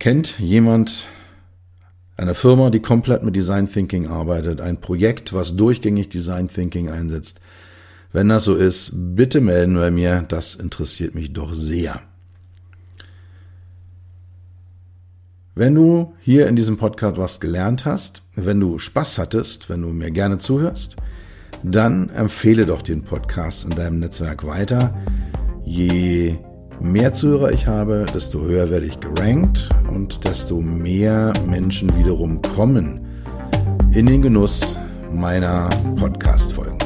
[0.00, 1.06] Kennt jemand
[2.16, 7.40] eine Firma, die komplett mit Design Thinking arbeitet, ein Projekt, was durchgängig Design Thinking einsetzt?
[8.16, 12.00] Wenn das so ist, bitte melden bei mir, das interessiert mich doch sehr.
[15.54, 19.88] Wenn du hier in diesem Podcast was gelernt hast, wenn du Spaß hattest, wenn du
[19.88, 20.96] mir gerne zuhörst,
[21.62, 24.96] dann empfehle doch den Podcast in deinem Netzwerk weiter.
[25.66, 26.38] Je
[26.80, 33.06] mehr Zuhörer ich habe, desto höher werde ich gerankt und desto mehr Menschen wiederum kommen
[33.92, 34.78] in den Genuss
[35.12, 36.85] meiner Podcast-Folgen.